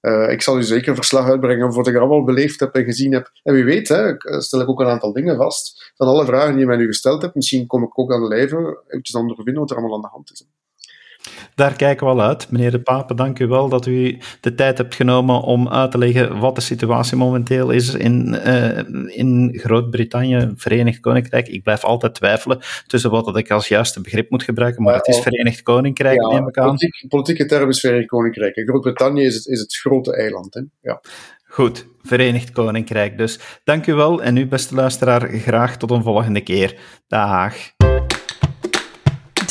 Uh, 0.00 0.30
ik 0.30 0.42
zal 0.42 0.58
u 0.58 0.62
zeker 0.62 0.88
een 0.88 0.94
verslag 0.94 1.28
uitbrengen 1.28 1.64
over 1.64 1.76
wat 1.76 1.86
ik 1.86 1.96
allemaal 1.96 2.24
beleefd 2.24 2.60
heb 2.60 2.74
en 2.74 2.84
gezien 2.84 3.12
heb. 3.12 3.30
En 3.42 3.54
wie 3.54 3.64
weet, 3.64 3.88
hè, 3.88 4.14
stel 4.40 4.60
ik 4.60 4.68
ook 4.68 4.80
een 4.80 4.86
aantal 4.86 5.12
dingen 5.12 5.36
vast 5.36 5.92
van 5.96 6.06
alle 6.06 6.24
vragen 6.24 6.50
die 6.50 6.60
je 6.60 6.66
mij 6.66 6.76
nu 6.76 6.86
gesteld 6.86 7.22
hebt. 7.22 7.34
Misschien 7.34 7.66
kom 7.66 7.82
ik 7.82 7.98
ook 7.98 8.12
aan 8.12 8.20
de 8.20 8.28
lijve 8.28 8.82
eventjes 8.88 9.16
ondervinden 9.16 9.62
wat 9.62 9.70
er 9.70 9.76
allemaal 9.76 9.94
aan 9.94 10.02
de 10.02 10.08
hand 10.08 10.30
is. 10.32 10.46
Daar 11.54 11.76
kijken 11.76 12.06
we 12.06 12.12
al 12.12 12.22
uit. 12.22 12.50
Meneer 12.50 12.70
De 12.70 12.80
Pape, 12.80 13.14
dank 13.14 13.38
u 13.38 13.46
wel 13.46 13.68
dat 13.68 13.86
u 13.86 14.18
de 14.40 14.54
tijd 14.54 14.78
hebt 14.78 14.94
genomen 14.94 15.40
om 15.40 15.68
uit 15.68 15.90
te 15.90 15.98
leggen 15.98 16.38
wat 16.38 16.54
de 16.54 16.60
situatie 16.60 17.16
momenteel 17.16 17.70
is 17.70 17.94
in, 17.94 18.36
uh, 18.46 18.78
in 19.06 19.58
Groot-Brittannië, 19.62 20.52
Verenigd 20.56 21.00
Koninkrijk. 21.00 21.48
Ik 21.48 21.62
blijf 21.62 21.84
altijd 21.84 22.14
twijfelen 22.14 22.58
tussen 22.86 23.10
wat 23.10 23.36
ik 23.36 23.50
als 23.50 23.68
juiste 23.68 24.00
begrip 24.00 24.30
moet 24.30 24.42
gebruiken, 24.42 24.82
maar 24.82 24.94
het 24.94 25.08
is 25.08 25.18
Verenigd 25.18 25.62
Koninkrijk, 25.62 26.20
ja, 26.20 26.28
neem 26.28 26.48
ik 26.48 26.58
aan. 26.58 26.64
Politiek, 26.64 27.04
politieke 27.08 27.46
term 27.46 27.68
is 27.68 27.80
Verenigd 27.80 28.08
Koninkrijk. 28.08 28.62
Groot-Brittannië 28.64 29.24
is 29.24 29.34
het, 29.34 29.46
is 29.46 29.60
het 29.60 29.76
grote 29.76 30.16
eiland. 30.16 30.54
Hè? 30.54 30.60
Ja. 30.80 31.00
Goed, 31.44 31.86
Verenigd 32.02 32.52
Koninkrijk 32.52 33.18
dus. 33.18 33.38
Dank 33.64 33.86
u 33.86 33.94
wel 33.94 34.22
en 34.22 34.36
u, 34.36 34.46
beste 34.46 34.74
luisteraar, 34.74 35.28
graag 35.28 35.76
tot 35.76 35.90
een 35.90 36.02
volgende 36.02 36.40
keer. 36.40 36.78
Dag. 37.08 37.54